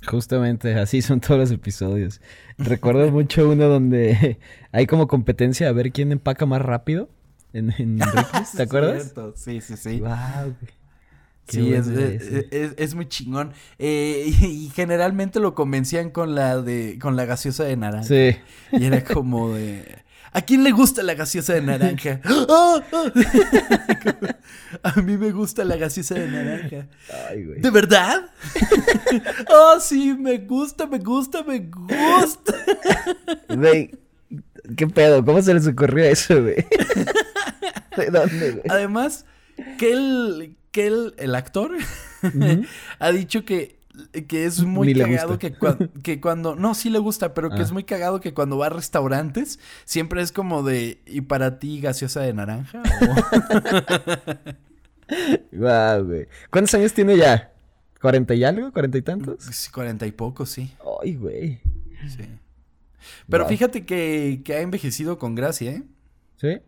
[0.06, 2.20] Justamente, así son todos los episodios.
[2.58, 4.38] Recuerdo mucho uno donde
[4.72, 7.08] hay como competencia a ver quién empaca más rápido
[7.54, 7.98] en, en
[8.56, 9.14] ¿te acuerdas?
[9.34, 10.00] Sí, sí, sí.
[10.00, 10.54] Wow,
[11.48, 11.86] Sí, es,
[12.50, 13.52] es, muy chingón.
[13.78, 18.08] Eh, y, generalmente lo convencían con la de con la gaseosa de naranja.
[18.08, 18.36] Sí.
[18.72, 20.06] Y era como de
[20.36, 22.20] ¿A quién le gusta la gaseosa de naranja?
[22.24, 22.82] ¡Ah!
[24.82, 26.88] A mí me gusta la gaseosa de naranja.
[27.30, 27.60] Ay, güey.
[27.62, 28.30] ¿De verdad?
[29.48, 32.54] oh, sí, me gusta, me gusta, me gusta.
[33.48, 33.92] Güey,
[34.76, 35.24] ¿qué pedo?
[35.24, 36.66] ¿Cómo se les ocurrió eso, güey?
[37.96, 38.64] ¿De dónde, güey?
[38.68, 39.24] Además,
[39.78, 41.70] que el, que el, el actor
[42.98, 43.78] ha dicho que,
[44.28, 45.54] que es muy cagado que,
[46.02, 46.54] que, cuando...
[46.54, 47.72] No, sí le gusta, pero que es ah.
[47.72, 51.00] muy cagado que cuando va a restaurantes siempre es como de...
[51.06, 52.82] ¿Y para ti gaseosa de naranja?
[55.52, 56.28] Wow, güey.
[56.50, 57.54] ¿Cuántos años tiene ya?
[58.02, 58.70] ¿Cuarenta y algo?
[58.70, 59.44] ¿Cuarenta y tantos?
[59.44, 60.70] Sí, cuarenta y poco, sí.
[61.02, 61.58] Ay, güey.
[62.06, 62.28] Sí.
[63.30, 65.82] Pero fíjate que, que ha envejecido con gracia, ¿eh?
[66.36, 66.58] ¿Sí?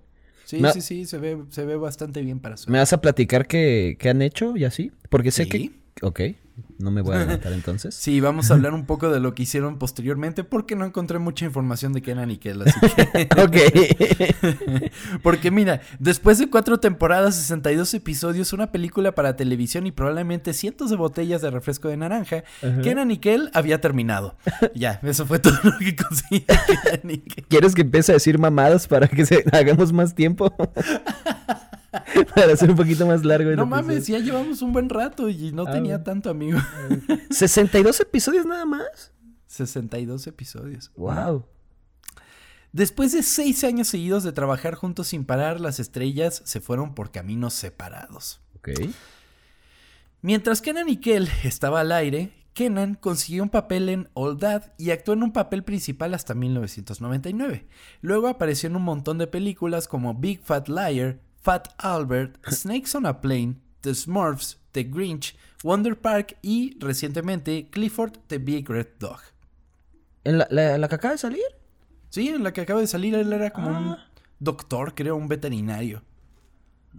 [0.49, 2.71] Sí, sí, sí, se ve, se ve bastante bien para su.
[2.71, 4.93] ¿Me vas a platicar qué, qué han hecho y así?
[5.11, 5.73] Porque sé que.
[6.01, 6.21] Ok.
[6.79, 7.95] No me voy a adelantar entonces.
[7.95, 11.45] Sí, vamos a hablar un poco de lo que hicieron posteriormente porque no encontré mucha
[11.45, 13.29] información de Kenan y Kel, así que...
[13.43, 14.91] ok.
[15.23, 20.91] porque mira, después de cuatro temporadas, 62 episodios, una película para televisión y probablemente cientos
[20.91, 22.45] de botellas de refresco de naranja,
[22.83, 24.37] Kenan y Kel había terminado.
[24.75, 26.45] ya, eso fue todo lo que conseguí.
[27.49, 29.45] ¿Quieres que empiece a decir mamadas para que se...
[29.53, 30.55] hagamos más tiempo?
[32.35, 33.51] Para hacer un poquito más largo.
[33.53, 36.59] No mames, ya llevamos un buen rato y no ah, tenía tanto, amigo.
[37.31, 39.13] ¿62 episodios nada más?
[39.47, 40.93] 62 episodios.
[40.97, 41.47] Wow.
[42.73, 47.11] Después de seis años seguidos de trabajar juntos sin parar, las estrellas se fueron por
[47.11, 48.41] caminos separados.
[48.57, 48.71] Ok.
[50.21, 54.91] Mientras Kenan y Kel estaba al aire, Kenan consiguió un papel en All That y
[54.91, 57.67] actuó en un papel principal hasta 1999.
[58.03, 63.07] Luego apareció en un montón de películas como Big Fat Liar, Fat Albert, Snakes on
[63.07, 69.21] a Plane, The Smurfs, The Grinch, Wonder Park y recientemente Clifford the Big Red Dog.
[70.25, 71.45] ¿En la, que acaba de salir?
[72.11, 74.11] Sí, en la que acaba de salir él era como un ah.
[74.39, 76.03] doctor, creo, un veterinario.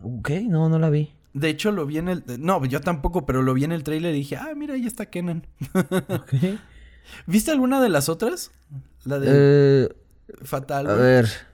[0.02, 1.14] Ok, no, no la vi.
[1.34, 2.24] De hecho, lo vi en el...
[2.40, 5.06] No, yo tampoco, pero lo vi en el trailer y dije, ah, mira, ahí está
[5.06, 5.46] Kenan.
[7.28, 8.52] ¿Viste alguna de las otras?
[9.04, 9.28] La de...
[9.30, 9.90] Eh,
[10.44, 10.90] Fatal.
[10.90, 11.49] A ver...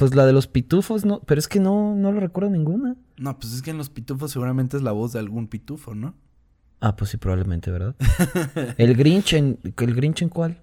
[0.00, 2.96] Pues la de los pitufos, no, pero es que no, no lo recuerdo ninguna.
[3.18, 6.14] No, pues es que en los pitufos seguramente es la voz de algún pitufo, ¿no?
[6.80, 7.94] Ah, pues sí, probablemente, ¿verdad?
[8.78, 10.62] ¿El Grinch en, el Grinch en cuál?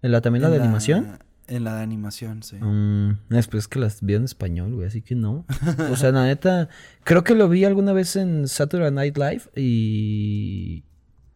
[0.00, 1.18] ¿En la también la de animación?
[1.48, 2.56] En la de animación, sí.
[2.56, 5.44] Mm, es que las vi en español, güey, así que no.
[5.92, 6.70] O sea, la neta,
[7.04, 10.84] creo que lo vi alguna vez en Saturday Night Live y...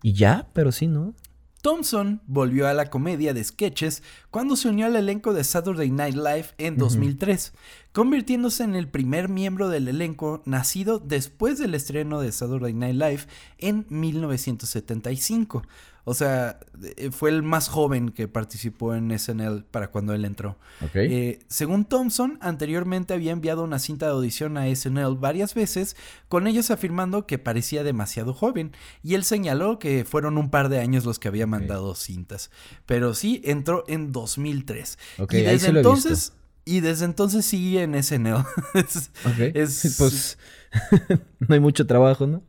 [0.03, 1.15] Y ya, pero sí, ¿no?
[1.63, 6.17] Thompson volvió a la comedia de sketches cuando se unió al elenco de Saturday Night
[6.17, 7.53] Live en 2003,
[7.93, 13.23] convirtiéndose en el primer miembro del elenco nacido después del estreno de Saturday Night Live
[13.59, 15.63] en 1975.
[16.05, 16.59] O sea,
[16.97, 20.59] eh, fue el más joven que participó en SNL para cuando él entró.
[20.95, 25.97] Eh, según Thompson, anteriormente había enviado una cinta de audición a SNL varias veces,
[26.29, 28.73] con ellos afirmando que parecía demasiado joven.
[29.05, 32.51] Y él señaló que fueron un par de años los que había mandado cintas.
[32.85, 34.99] Pero sí, entró en 2003.
[35.31, 36.33] y desde entonces
[36.65, 38.35] Y desde entonces sigue en SNL.
[38.35, 38.45] ok.
[39.99, 40.39] pues
[41.41, 42.43] no hay mucho trabajo, ¿no?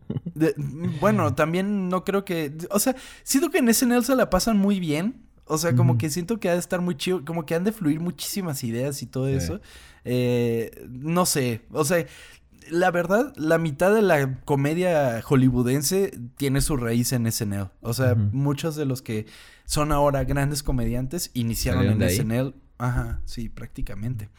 [1.00, 2.56] bueno, también no creo que...
[2.70, 5.24] O sea, siento que en SNL se la pasan muy bien.
[5.46, 7.74] O sea, como que siento que ha de estar muy chido, como que han de
[7.74, 9.60] fluir muchísimas ideas y todo eso.
[10.06, 12.06] Eh, no sé, o sea,
[12.70, 17.70] la verdad, la mitad de la comedia hollywoodense tiene su raíz en SNL.
[17.82, 19.26] O sea, muchos de los que
[19.66, 22.54] son ahora grandes comediantes iniciaron en SNL.
[22.78, 24.30] Ajá, sí, prácticamente.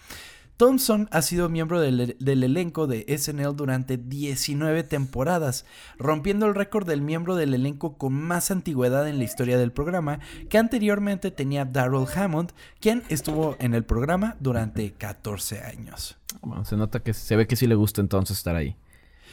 [0.57, 5.65] Thompson ha sido miembro del, elenco de SNL durante 19 temporadas,
[5.99, 10.21] rompiendo el récord del miembro del elenco con más antigüedad en la historia del programa,
[10.49, 16.17] que anteriormente tenía Darrell Hammond, quien estuvo en el programa durante 14 años.
[16.41, 18.77] Bueno, se nota que se ve que sí le gusta entonces estar ahí.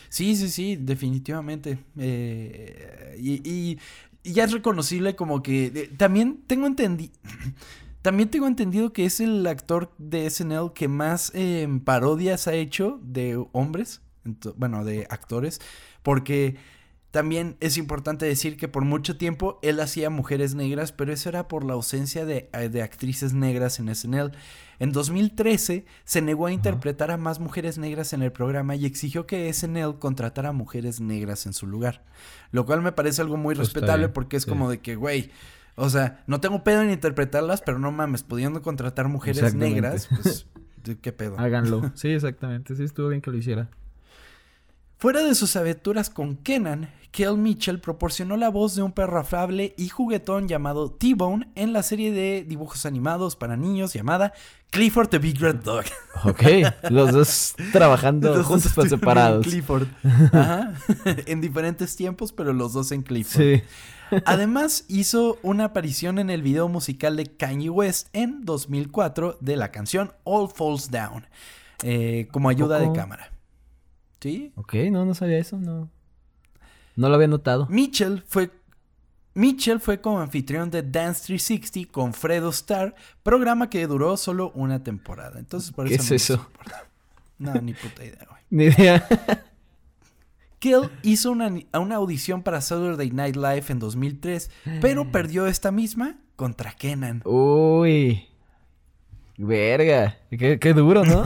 [0.10, 1.78] Sí, sí, sí, definitivamente.
[1.98, 3.78] Eh, y,
[4.24, 5.66] ya es reconocible como que...
[5.74, 7.14] Eh, también tengo entendido...
[8.02, 13.00] También tengo entendido que es el actor de SNL que más em, parodias ha hecho
[13.04, 14.02] de hombres,
[14.56, 15.62] bueno, de actores,
[16.02, 16.56] porque
[17.12, 21.50] también es importante decir que por mucho tiempo él hacía mujeres negras, pero eso era
[21.50, 24.32] por la ausencia de, eh, actrices negras en SNL.
[24.80, 29.28] En 2013 se negó a interpretar a más mujeres negras en el programa y exigió
[29.28, 32.04] que SNL contratara mujeres negras en su lugar.
[32.52, 35.32] Lo cual me parece algo muy pues respetable porque es como de que, güey,
[35.76, 40.48] o sea, no tengo pedo en interpretarlas, pero no mames, pudiendo contratar mujeres negras, pues,
[41.02, 41.40] ¿qué pedo?
[41.40, 41.92] Háganlo.
[41.96, 42.76] Sí, exactamente.
[42.76, 43.70] Sí, estuvo bien que lo hiciera.
[45.02, 49.74] Fuera de sus aventuras con Kenan, Kel Mitchell proporcionó la voz de un perro afable
[49.76, 54.32] y juguetón llamado T-Bone en la serie de dibujos animados para niños llamada
[54.70, 55.86] Clifford the Big Red Dog.
[56.24, 56.44] Ok,
[56.92, 59.48] los dos trabajando juntos pero separados.
[59.48, 59.88] Clifford.
[60.34, 60.74] Ajá.
[61.26, 63.42] en diferentes tiempos, pero los dos en Clifford.
[63.42, 63.64] Sí.
[64.26, 69.72] Además, hizo una aparición en el video musical de Kanye West en 2004 de la
[69.72, 71.26] canción All Falls Down,
[71.82, 73.31] eh, como ayuda de cámara.
[74.22, 74.54] ¿Sí?
[74.56, 75.90] Ok, no, no sabía eso, no.
[76.96, 77.68] No lo había notado.
[77.70, 78.52] Mitchell fue
[79.34, 84.84] Mitchell fue como anfitrión de Dance 360 con Fredo Star, programa que duró solo una
[84.84, 85.40] temporada.
[85.40, 86.48] Entonces, por ¿Qué es eso?
[87.38, 88.42] No, ni puta idea, güey.
[88.50, 89.08] Ni idea.
[90.60, 96.18] Kill hizo una, una, audición para Saturday Night Live en 2003, pero perdió esta misma
[96.36, 97.22] contra Kenan.
[97.26, 98.28] Uy.
[99.42, 100.20] Verga.
[100.30, 101.24] Qué, duro, ¿no?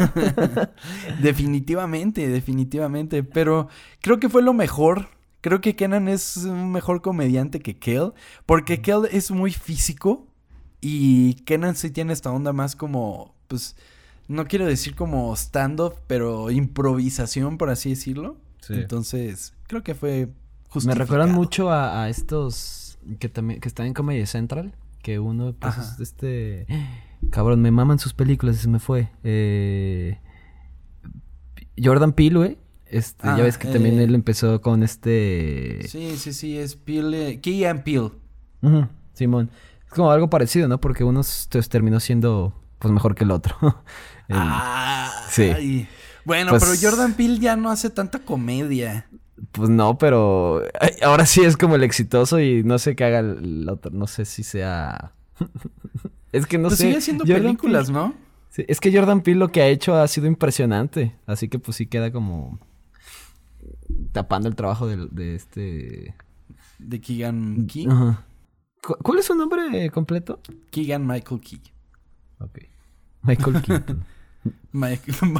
[1.21, 3.23] definitivamente, definitivamente.
[3.23, 3.67] Pero
[4.01, 5.09] creo que fue lo mejor.
[5.41, 8.13] Creo que Kenan es un mejor comediante que Kel.
[8.45, 10.27] Porque Kel es muy físico.
[10.79, 13.35] Y Kenan sí tiene esta onda más como.
[13.49, 13.75] Pues.
[14.27, 18.37] No quiero decir como stand-up, pero improvisación, por así decirlo.
[18.69, 20.29] Entonces, creo que fue
[20.69, 20.89] justo.
[20.89, 24.73] Me recuerdan mucho a, estos que también que están en Comedy Central,
[25.03, 26.65] que uno pues este
[27.31, 29.09] cabrón, me maman sus películas y se me fue.
[29.23, 30.19] Eh,
[31.81, 32.57] Jordan Peele, güey.
[32.87, 37.41] Este, ya ves que también eh, él empezó con este Sí, sí, sí, es Peele,
[37.41, 38.11] Key and Peele.
[39.13, 39.49] Simón.
[39.85, 40.79] Es como algo parecido, ¿no?
[40.79, 41.21] Porque uno
[41.69, 43.55] terminó siendo pues mejor que el otro.
[44.29, 45.87] ah, sí.
[46.23, 49.07] Bueno, pero pues Jordan Peele ya no hace tanta comedia.
[49.51, 50.63] Pues no, pero
[51.03, 53.91] ahora sí es como el exitoso y no sé qué haga el otro.
[53.91, 55.13] No sé si sea.
[56.35, 56.85] es que no pues sé.
[56.85, 58.13] Sigue haciendo películas, ¿no?
[58.49, 61.15] Sí, es que Jordan Peele lo que ha hecho ha sido impresionante.
[61.25, 62.59] Así que pues sí queda como
[64.11, 66.15] tapando el trabajo de, este.
[66.79, 67.87] De Keegan Key.
[67.89, 68.25] Ajá.
[68.81, 70.39] ¿Cuál es su nombre completo?
[70.69, 71.61] Keegan Michael Key.
[72.39, 72.59] Ok.
[73.23, 73.75] Michael Key.
[74.71, 75.33] Michael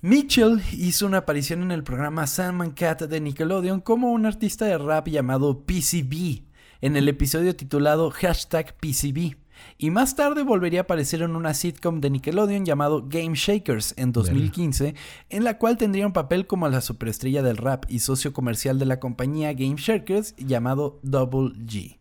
[0.00, 4.76] Mitchell hizo una aparición en el programa Salmon Cat de Nickelodeon como un artista de
[4.76, 6.42] rap llamado PCB,
[6.82, 9.36] en el episodio titulado Hashtag PCB.
[9.78, 14.12] Y más tarde volvería a aparecer en una sitcom de Nickelodeon llamado Game Shakers en
[14.12, 14.94] 2015,
[15.30, 18.86] en la cual tendría un papel como la superestrella del rap y socio comercial de
[18.86, 21.98] la compañía Game Shakers llamado Double G.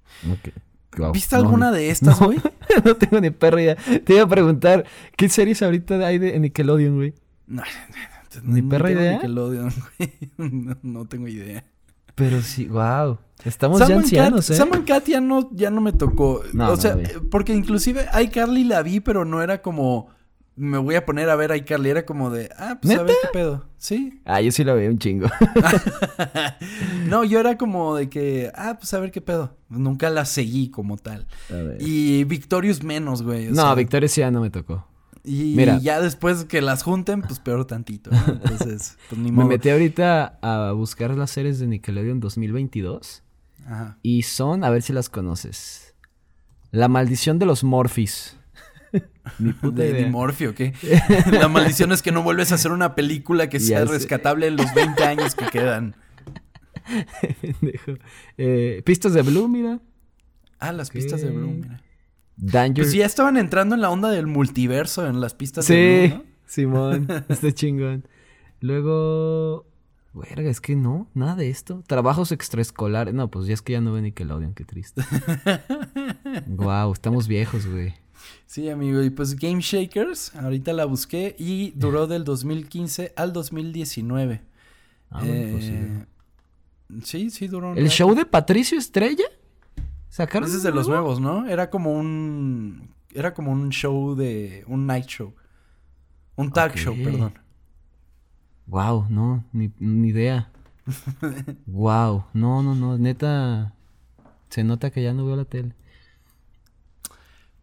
[1.14, 2.40] ¿Viste alguna de estas, güey?
[2.86, 3.76] No, tengo ni perra idea.
[3.76, 4.86] Te iba a preguntar,
[5.18, 7.14] ¿qué series ahorita hay de Nickelodeon, güey?
[7.46, 7.64] No,
[8.44, 9.14] ¿Ni perra idea?
[9.14, 9.74] Nickelodeon,
[10.38, 10.78] güey.
[10.82, 11.66] No, tengo idea.
[12.16, 13.18] Pero sí, wow.
[13.46, 14.56] Estamos ya ancianos, ¿eh?
[14.56, 16.44] Sam Cat ya no, ya no me tocó.
[16.58, 16.98] o sea,
[17.30, 20.10] porque inclusive iCarly la vi, pero no era como
[20.56, 21.90] me voy a poner a ver iCarly.
[21.90, 23.66] Era como de, ah, pues a ver qué pedo.
[23.78, 24.22] Sí.
[24.26, 25.28] Ah, yo sí la veo un chingo.
[27.08, 29.58] no, yo era como de que, ah, pues a ver qué pedo.
[29.70, 31.28] Nunca la seguí como tal.
[31.80, 33.50] Y Victorious menos, güey.
[33.52, 34.88] No, Victorious ya no me tocó.
[35.24, 38.10] Y ya después que las junten, pues peor tantito.
[38.12, 39.48] Entonces, pues ni modo.
[39.48, 43.24] Me metí ahorita a buscar las series de Nickelodeon 2022.
[43.66, 43.98] Ajá.
[44.02, 45.96] Y son, a ver si las conoces.
[46.72, 48.38] La maldición de los Morphys.
[49.40, 49.94] Ni puta de.
[49.94, 50.74] Dimorfio, ¿qué?
[51.32, 54.74] La maldición es que no vuelves a hacer una película que sea rescatable en los
[54.74, 55.96] 20 años que quedan.
[58.38, 59.80] Eh, pistas de Blue, mira.
[60.60, 61.30] Ah, las pistas de.
[61.30, 61.82] Blue, mira.
[62.36, 62.84] Danger.
[62.84, 66.18] Pues ya estaban entrando en la onda del multiverso en las pistas sí, de Blue,
[66.18, 66.24] ¿no?
[66.46, 67.08] Simón.
[67.30, 68.08] Está chingón.
[68.60, 69.71] Luego.
[70.14, 71.84] Verga, es que no, nada de esto.
[71.88, 73.14] Trabajos extraescolares.
[73.14, 75.02] No, pues ya es que ya no ve Nickelodeon, qué triste.
[76.48, 77.94] wow, estamos viejos, güey.
[78.46, 79.02] Sí, amigo.
[79.02, 84.42] Y pues Game Shakers, ahorita la busqué y duró del 2015 al 2019.
[85.10, 86.06] Ah, bueno, pues sí, Eh,
[87.04, 87.72] sí, sí duró.
[87.72, 87.96] un ¿El rato.
[87.96, 89.26] show de Patricio Estrella?
[90.10, 90.48] ¿Sacaron?
[90.48, 91.04] Ese es de los nuevo?
[91.16, 91.48] nuevos, ¿no?
[91.48, 92.90] Era como un.
[93.14, 94.66] Era como un show de.
[94.68, 95.34] Un night show.
[96.36, 96.78] Un talk Ok.
[96.78, 97.34] show, perdón.
[98.72, 100.50] Wow, no, ni, ni idea.
[101.68, 103.74] wow, no, no, no, neta.
[104.50, 105.76] Se nota que ya no veo la tele.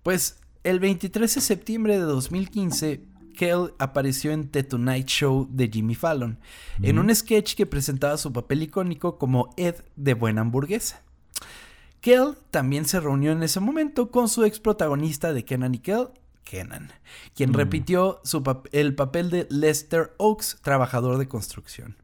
[0.02, 3.06] Pues el 23 de septiembre de 2015,
[3.38, 6.38] Kel apareció en The Tonight Show de Jimmy Fallon,
[6.82, 11.00] en un sketch que presentaba su papel icónico como Ed de Buena Hamburguesa.
[12.02, 16.08] Kel también se reunió en ese momento con su ex protagonista de Kenan y Kel,
[16.48, 16.90] Kenan,
[17.34, 17.54] quien Mm.
[17.54, 21.96] repitió su pap- el papel de Lester Oaks, trabajador de construcción.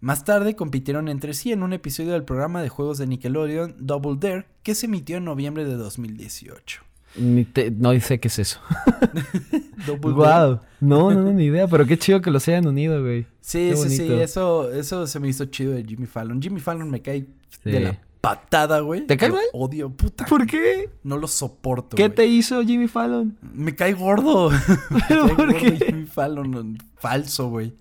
[0.00, 4.16] Más tarde compitieron entre sí en un episodio del programa de juegos de Nickelodeon Double
[4.18, 6.82] Dare que se emitió en noviembre de 2018.
[7.16, 8.58] Ni te- no sé qué es eso.
[9.86, 10.46] Double Dare.
[10.48, 10.60] wow.
[10.80, 13.26] No, no, no, ni idea, pero qué chido que los hayan unido, güey.
[13.40, 16.40] Sí, Qué sí, sí, eso, eso se me hizo chido de Jimmy Fallon.
[16.40, 17.26] Jimmy Fallon me cae
[17.64, 19.06] de la patada, güey.
[19.06, 19.42] ¿Te cae mal?
[19.52, 20.24] Odio, puta.
[20.24, 20.88] ¿Por qué?
[21.02, 21.96] No lo soporto.
[21.96, 22.14] ¿Qué güey.
[22.14, 23.36] te hizo Jimmy Fallon?
[23.42, 24.48] Me cae gordo.
[24.90, 25.76] Me ¿Pero cae por gordo qué?
[25.86, 26.78] Jimmy Fallon.
[26.96, 27.74] Falso, güey.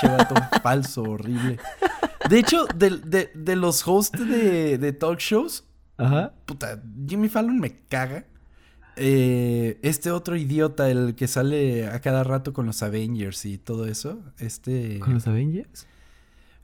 [0.00, 1.58] Chevato falso, horrible.
[2.28, 5.64] De hecho, de, de- de los hosts de, de talk shows,
[5.96, 6.34] Ajá.
[6.44, 8.26] puta, Jimmy Fallon me caga.
[8.98, 13.86] Eh, este otro idiota, el que sale a cada rato con los Avengers y todo
[13.86, 14.18] eso.
[14.38, 14.98] Este.
[15.00, 15.86] ¿Con los Avengers?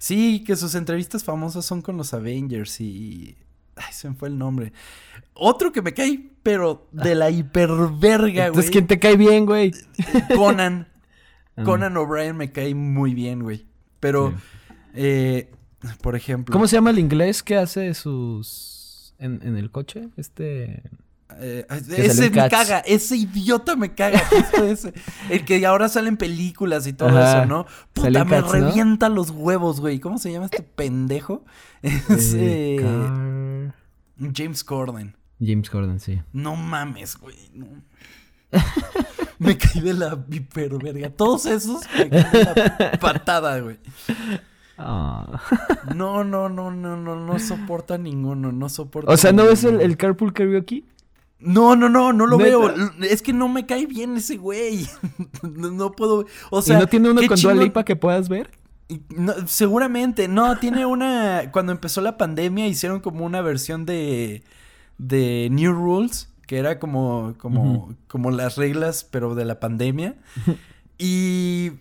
[0.03, 3.36] Sí, que sus entrevistas famosas son con los Avengers y.
[3.76, 4.72] Ay, se me fue el nombre.
[5.32, 8.46] Otro que me cae, pero de la hiperverga, güey.
[8.48, 9.70] Entonces, ¿quién te cae bien, güey?
[10.34, 10.88] Conan.
[11.55, 11.64] Ah.
[11.64, 13.66] Conan O'Brien me cae muy bien, güey.
[14.00, 14.36] Pero, Sí.
[14.94, 15.50] eh,
[16.00, 16.50] por ejemplo.
[16.50, 19.14] ¿Cómo se llama el inglés que hace sus...
[19.18, 20.09] En, en el coche?
[20.16, 20.82] Este...
[21.41, 24.22] eh, salió ese me caga, ese idiota me caga,
[24.68, 24.93] ese.
[25.30, 27.39] El que ahora sale en películas y todo Ajá.
[27.41, 27.66] eso, ¿no?
[27.93, 28.53] Puta, me Cats, ¿no?
[28.53, 29.99] revienta los huevos, güey.
[30.01, 31.45] ¿Cómo se llama este pendejo?
[31.83, 33.70] Es eh, eh,
[34.18, 35.16] Car- James Corden.
[35.41, 36.20] James Corden, sí.
[36.33, 37.37] No mames, güey.
[37.55, 37.66] No.
[39.39, 41.11] me caí de la hiperverga.
[41.11, 43.78] Todos esos me caí de la patada, güey.
[44.78, 45.41] Ah.
[45.95, 49.11] No, no, no, no, no, no soporta ninguno, no soporta.
[49.11, 50.85] O sea, ¿no ves el, el Carpool Karaoke?
[51.43, 52.49] No, no, no, no lo ¿Neta?
[52.51, 52.74] veo.
[53.03, 54.86] Es que no me cae bien ese güey.
[55.43, 56.26] No, puedo.
[56.51, 58.51] O sea, ¿Y no tiene uno con chingón- Lipa que puedas ver?
[59.09, 61.51] No, seguramente, no, tiene una.
[61.53, 64.43] Cuando empezó la pandemia, hicieron como una versión de.
[64.99, 67.34] de New Rules, que era como.
[67.38, 70.16] como, como las reglas, pero de la pandemia.
[70.99, 71.72] y.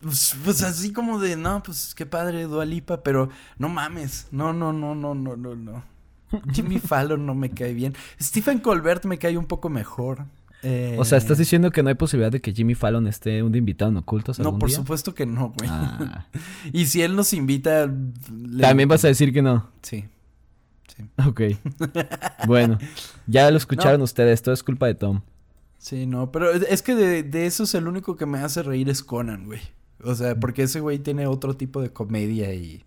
[0.00, 4.72] Pues, pues así como de, no, pues qué padre, Dualipa, pero no mames, no, no,
[4.72, 5.82] no, no, no, no, no.
[6.52, 7.94] Jimmy Fallon no me cae bien.
[8.20, 10.24] Stephen Colbert me cae un poco mejor.
[10.62, 13.54] Eh, O sea, ¿estás diciendo que no hay posibilidad de que Jimmy Fallon esté un
[13.54, 14.76] invitado en Ocultos No, por día?
[14.78, 15.70] supuesto que no, güey.
[15.72, 16.26] Ah.
[16.72, 17.86] Y si él nos invita.
[17.86, 19.68] le- También vas a decir que no.
[19.82, 20.04] Sí.
[20.96, 21.04] Sí.
[21.28, 21.42] Ok.
[22.46, 22.78] bueno,
[23.26, 25.20] ya lo escucharon ustedes, todo es culpa de Tom.
[25.78, 28.88] Sí, no, pero es es que de, de esos el único que me hace reír
[28.88, 29.60] es Conan, güey.
[30.02, 32.84] O sea, porque ese güey tiene otro tipo de comedia y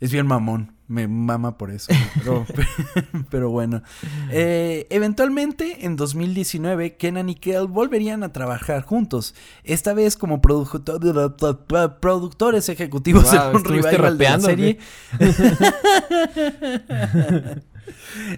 [0.00, 0.74] es bien mamón.
[0.88, 1.92] Me mama por eso.
[2.14, 2.46] Pero,
[3.30, 3.82] pero bueno.
[4.30, 9.34] Eh, eventualmente, en 2019, Kenan y Kel volverían a trabajar juntos.
[9.64, 14.78] Esta vez como product- productores ejecutivos Wow, en un ¿estuviste revival de la serie.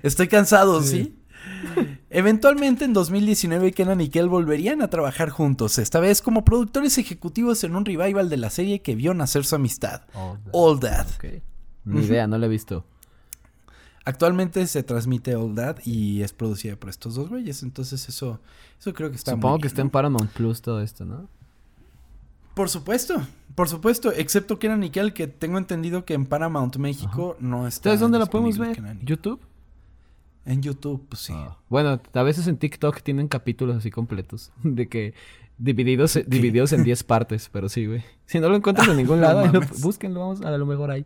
[0.03, 1.18] Estoy cansado, ¿sí?
[2.11, 7.65] Eventualmente en 2019 Kenan y Kel volverían a trabajar juntos, esta vez como productores ejecutivos
[7.65, 10.03] en un revival de la serie que vio nacer su amistad,
[10.53, 11.07] All That.
[11.17, 11.43] Ok.
[11.85, 12.85] Ni idea, no lo he visto.
[14.05, 18.41] Actualmente se transmite All That y es producida por estos dos güeyes, entonces eso,
[18.81, 19.91] eso creo que está muy Supongo que bien, está en.
[19.91, 21.29] Paramount Plus todo esto, ¿no?
[22.55, 23.23] Por supuesto,
[23.55, 27.81] por supuesto, excepto Kenan y Kel, que tengo entendido que en Paramount México no está.
[27.81, 28.81] ¿Ustedes dónde la podemos ver?
[29.05, 29.41] ¿YouTube?
[30.47, 31.32] En YouTube, pues sí.
[31.36, 31.57] Ah.
[31.68, 34.51] Bueno, a veces en TikTok tienen capítulos así completos.
[34.62, 35.14] De que
[35.59, 38.03] divididos, divididos en 10 partes, pero sí, güey.
[38.26, 39.80] Si no lo encuentras en ningún No lado, lo- mames.
[39.80, 41.05] búsquenlo, vamos, a lo mejor ahí.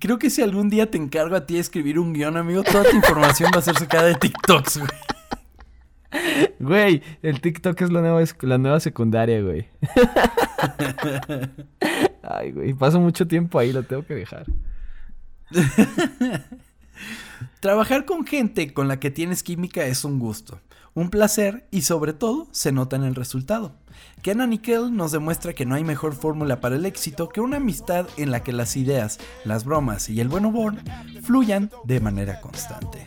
[0.00, 2.84] Creo que si algún día te encargo a ti de escribir un guion, amigo, toda
[2.84, 4.90] tu información va a ser sacada de TikToks, güey.
[6.58, 9.68] Güey, el TikTok es la nueva, la nueva secundaria, güey.
[12.22, 14.46] Ay, güey, paso mucho tiempo ahí, lo tengo que dejar.
[17.60, 20.60] Trabajar con gente con la que tienes química es un gusto,
[20.94, 23.74] un placer y sobre todo se nota en el resultado.
[24.22, 28.06] Kenan Nickel nos demuestra que no hay mejor fórmula para el éxito que una amistad
[28.16, 30.74] en la que las ideas, las bromas y el buen humor
[31.22, 33.06] fluyan de manera constante.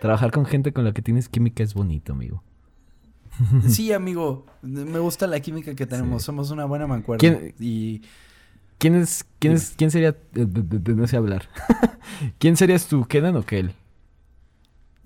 [0.00, 2.42] Trabajar con gente con la que tienes química es bonito, amigo.
[3.68, 4.46] Sí, amigo.
[4.62, 6.22] Me gusta la química que tenemos.
[6.22, 7.20] Somos una buena mancuerna.
[7.20, 8.02] ¿Quién, y...
[8.78, 11.48] ¿Quién es, quién es, quién sería, no sé hablar.
[12.38, 13.72] ¿Quién serías tú, Kenan o Kel?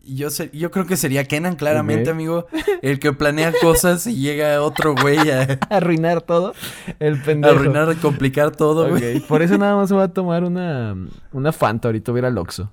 [0.02, 2.48] Yo, yo creo que sería Kenan, claramente, amigo.
[2.82, 5.60] El que planea cosas y llega otro güey a...
[5.70, 6.52] Arruinar todo.
[6.98, 7.54] El pendejo.
[7.54, 9.20] Arruinar, complicar todo, güey.
[9.20, 10.96] Por eso nada más me voy a tomar una,
[11.30, 12.72] una Fanta ahorita, voy a ir al Oxxo.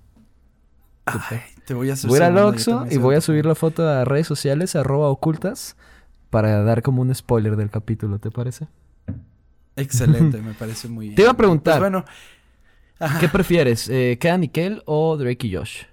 [1.06, 4.06] Ay, te voy a hacer Voy al Oxxo y voy a subir la foto a
[4.06, 5.76] redes sociales, arroba ocultas,
[6.30, 8.68] para dar como un spoiler del capítulo, ¿te parece?
[9.76, 11.16] Excelente, me parece muy bien.
[11.18, 11.80] Te iba a preguntar.
[11.80, 12.06] Pues bueno.
[13.20, 13.90] ¿Qué prefieres?
[13.90, 15.84] Eh, Nickel o Drake y Josh?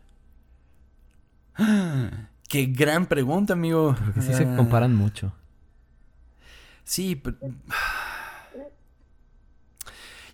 [2.49, 3.97] Qué gran pregunta, amigo.
[4.05, 4.55] Porque sí se ah.
[4.57, 5.33] comparan mucho.
[6.85, 7.37] Sí, pero...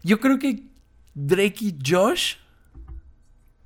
[0.02, 0.66] Yo creo que
[1.14, 2.34] Drake y Josh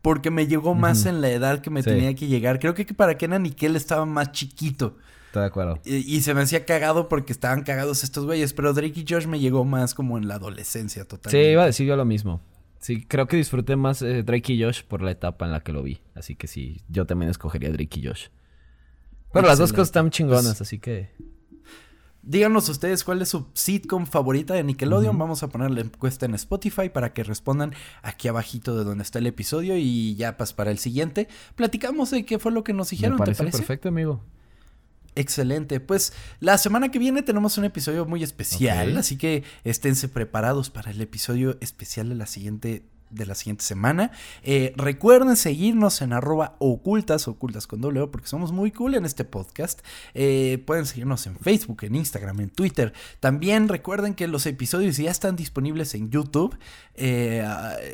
[0.05, 2.59] porque me llegó más en la edad que me tenía que llegar.
[2.59, 4.99] Creo que para Kenan Nickel estaba más chiquito.
[5.29, 5.81] Estoy de acuerdo.
[5.83, 8.53] Y, se me hacía cagado porque estaban cagados estos güeyes.
[8.53, 11.43] Pero Drake y Josh me llegó más como en la adolescencia totalmente.
[11.43, 12.43] Sí, iba a decir yo lo mismo.
[12.81, 15.73] Sí, creo que disfruté más eh, Drake y Josh por la etapa en la que
[15.73, 16.03] lo vi.
[16.15, 18.27] Así que sí, yo también escogería Drake y Josh.
[19.33, 21.13] Pero las dos cosas están chingonas, pues así que...
[22.27, 25.19] Díganos ustedes cuál es su sitcom favorita de Nickelodeon.
[25.19, 29.19] Vamos a poner la encuesta en Spotify para que respondan aquí abajito de donde está
[29.19, 32.89] el episodio y ya pues para el siguiente platicamos de qué fue lo que nos
[32.89, 33.13] dijeron.
[33.13, 34.23] Me parece, perfecto, amigo.
[35.17, 35.81] Excelente.
[35.81, 40.91] Pues la semana que viene tenemos un episodio muy especial, así que esténse preparados para
[40.91, 42.85] el episodio especial de la siguiente
[43.15, 44.11] de la siguiente semana.
[44.43, 49.25] Eh, recuerden seguirnos en arroba ocultas, ocultas con doble porque somos muy cool en este
[49.25, 49.81] podcast.
[50.15, 52.93] Eh, pueden seguirnos en Facebook, en Instagram, en Twitter.
[53.21, 56.59] También recuerden que los episodios ya están disponibles en YouTube.
[56.95, 57.47] Eh,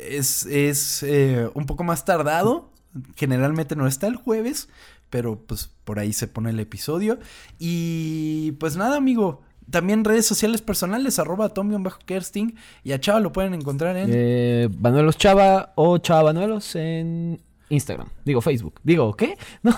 [0.09, 1.05] es, es
[1.53, 2.71] un poco más tardado.
[3.15, 4.67] Generalmente no está el jueves,
[5.09, 7.19] pero pues por ahí se pone el episodio.
[7.59, 9.43] Y pues nada, amigo.
[9.71, 12.55] También redes sociales personales, arroba Tom-Kersting.
[12.83, 14.09] Y a Chava lo pueden encontrar en.
[14.11, 18.09] Eh, Banuelos Chava o Chava Banuelos en Instagram.
[18.25, 18.79] Digo, Facebook.
[18.83, 19.37] Digo, ¿qué?
[19.63, 19.75] No.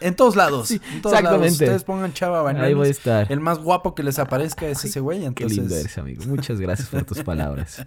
[0.00, 0.68] En todos lados.
[0.72, 1.38] en todos exactamente.
[1.38, 1.52] Lados.
[1.52, 2.66] Ustedes pongan Chava Banuelos.
[2.66, 3.30] Ahí voy a estar.
[3.30, 5.24] El más guapo que les aparezca es ese güey.
[5.24, 5.56] Entonces...
[5.56, 6.24] Qué lindo eres, amigo.
[6.26, 7.86] Muchas gracias por tus palabras.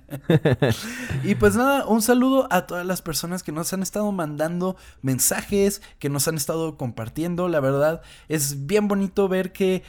[1.25, 5.81] y pues nada, un saludo a todas las personas que nos han estado mandando mensajes,
[5.99, 7.49] que nos han estado compartiendo.
[7.49, 9.83] La verdad, es bien bonito ver que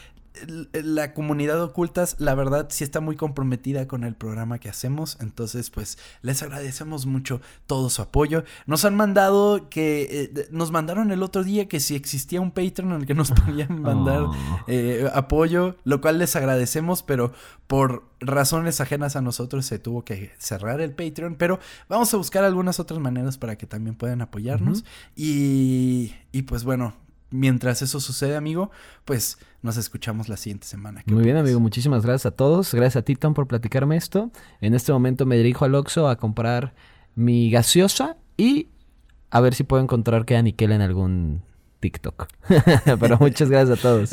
[0.72, 5.16] la comunidad ocultas, la verdad, sí está muy comprometida con el programa que hacemos.
[5.20, 8.44] Entonces, pues, les agradecemos mucho todo su apoyo.
[8.66, 10.30] Nos han mandado que.
[10.34, 13.30] Eh, nos mandaron el otro día que si existía un Patreon en el que nos
[13.46, 14.34] podían mandar oh.
[14.66, 17.32] eh, apoyo, lo cual les agradecemos, pero
[17.66, 21.36] por razones ajenas a nosotros se tuvo que cerrar el Patreon.
[21.36, 21.58] Pero
[21.88, 24.84] vamos a buscar algunas otras maneras para que también puedan apoyarnos.
[25.14, 26.94] y, y pues bueno,
[27.30, 28.70] mientras eso sucede, amigo,
[29.04, 31.02] pues nos escuchamos la siguiente semana.
[31.06, 31.60] Muy bien, amigo.
[31.60, 32.72] Muchísimas gracias a todos.
[32.74, 34.30] Gracias a ti, Tom, por platicarme esto.
[34.60, 36.74] En este momento me dirijo al Oxxo a comprar
[37.14, 38.68] mi gaseosa y
[39.30, 41.42] a ver si puedo encontrar que a Nickel en algún
[41.80, 42.28] TikTok.
[43.00, 44.10] Pero muchas gracias a todos.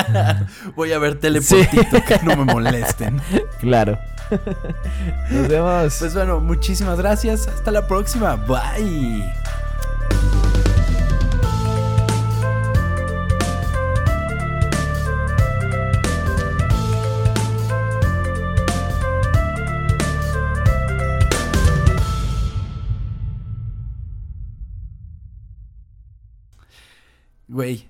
[0.76, 3.20] Voy a ver tele por TikTok, no me molesten.
[3.60, 3.98] claro.
[5.30, 5.96] Nos vemos.
[5.98, 7.46] Pues bueno, muchísimas gracias.
[7.46, 8.36] Hasta la próxima.
[8.36, 9.24] Bye.
[27.56, 27.88] Güey.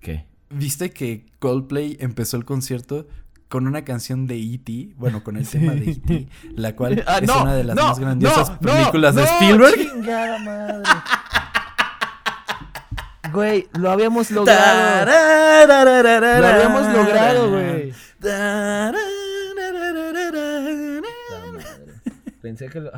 [0.00, 0.26] ¿Qué?
[0.48, 3.08] ¿Viste que Coldplay empezó el concierto
[3.48, 7.28] con una canción de E.T., bueno, con el tema de E.T., la cual ah, es
[7.28, 9.74] una de las más grandiosas películas de Spielberg.
[9.76, 10.82] Chingada madre.
[13.32, 15.06] Güey, lo habíamos logrado.
[15.06, 17.92] lo habíamos logrado, güey.
[22.40, 22.92] Pensé que lo.